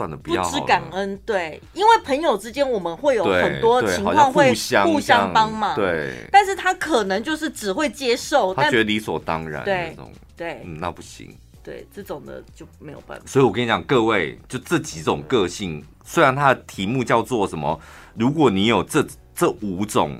[0.00, 0.42] 算了，不要。
[0.42, 6.14] 不知感恩，对，因为朋友之间我们会有很多情况会互相帮忙，对。
[6.32, 11.36] 但是他可能就是只会接受，他觉得理所当然那种，对，嗯，那不行。
[11.62, 13.26] 对，这种的就没有办法。
[13.26, 17.78] 所以我跟你讲，各位，就这几种个性，虽然它的题目叫做什么，
[18.14, 20.18] 如果你有这这五种，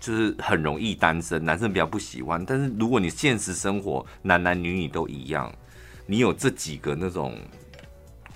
[0.00, 2.42] 就是很容易单身，男生比较不喜欢。
[2.46, 5.52] 但是如果你现实生活男男女女都一样，
[6.06, 7.36] 你有这几个那种。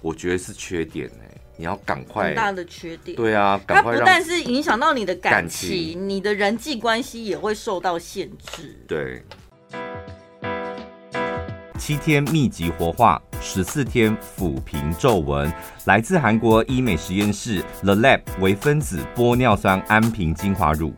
[0.03, 2.26] 我觉得是缺点哎、欸，你要赶快。
[2.26, 3.16] 很大的缺点。
[3.16, 8.76] 对啊，它不但是影响到你的感情，感情你的人际关系也会受到限制。
[8.86, 9.22] 对。
[11.78, 15.53] 七天密集活化，十四天抚平皱纹，
[15.84, 20.94] 来自韩国医美实验室 The Lab 微分子玻尿酸安瓶精华乳。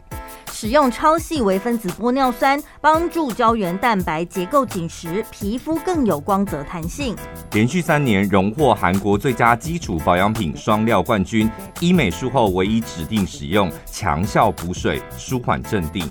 [0.54, 7.16] 使用超细微分子玻尿酸，帮助胶原蛋白结构紧实，皮肤更有光泽弹性。
[7.50, 11.50] 连续三年荣获韩国最佳基础保养品双料冠军，
[11.80, 16.08] 医美术后唯一指定使用，强效补水，舒缓镇定。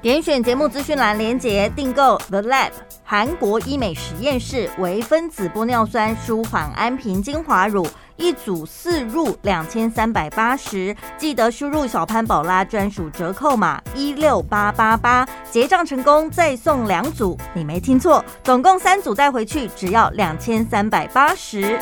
[0.00, 2.70] 点选节目资讯栏连结订购 The Lab
[3.04, 7.86] 韩国医美实验室微分子玻尿酸舒缓安瓶精华乳。
[8.16, 21.78] 一组四入两千三百八十，记得输入小潘宝拉专属折扣码一六八八八，结账成功再送两组，你没听错，总共三组带回去只要两千三百八十。